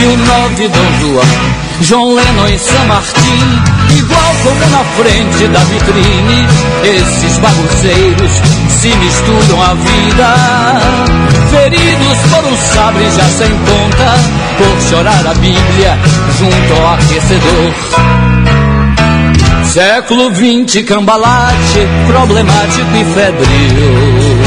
[0.00, 1.67] E o nove Dom João.
[1.80, 3.62] John Lennon e San Martin,
[3.96, 6.46] igual como na frente da vitrine,
[6.84, 8.32] esses bagunceiros
[8.68, 10.34] se misturam à vida.
[11.50, 14.14] Feridos por um sabre já sem conta,
[14.58, 15.98] por chorar a Bíblia
[16.38, 17.74] junto ao aquecedor.
[19.64, 24.38] Século XX, cambalate, problemático e febril.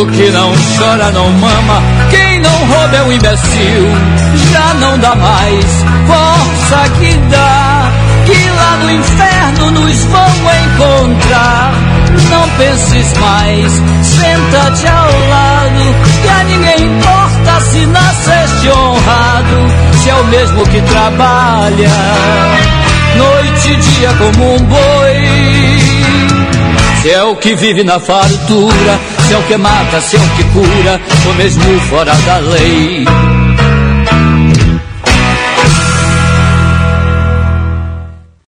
[0.00, 4.31] O que não chora não mama, quem não rouba é um imbecil.
[4.52, 5.64] Já não dá mais
[6.06, 7.92] força que dá,
[8.26, 10.28] que lá no inferno nos vão
[10.64, 11.72] encontrar.
[12.30, 13.72] Não penses mais,
[14.02, 20.80] senta-te ao lado, que a ninguém importa se nasceste honrado, se é o mesmo que
[20.82, 21.90] trabalha,
[23.16, 25.62] noite e dia como um boi.
[27.02, 30.28] Se é o que vive na fartura, se é o que mata, se é o
[30.36, 33.04] que cura, ou mesmo fora da lei.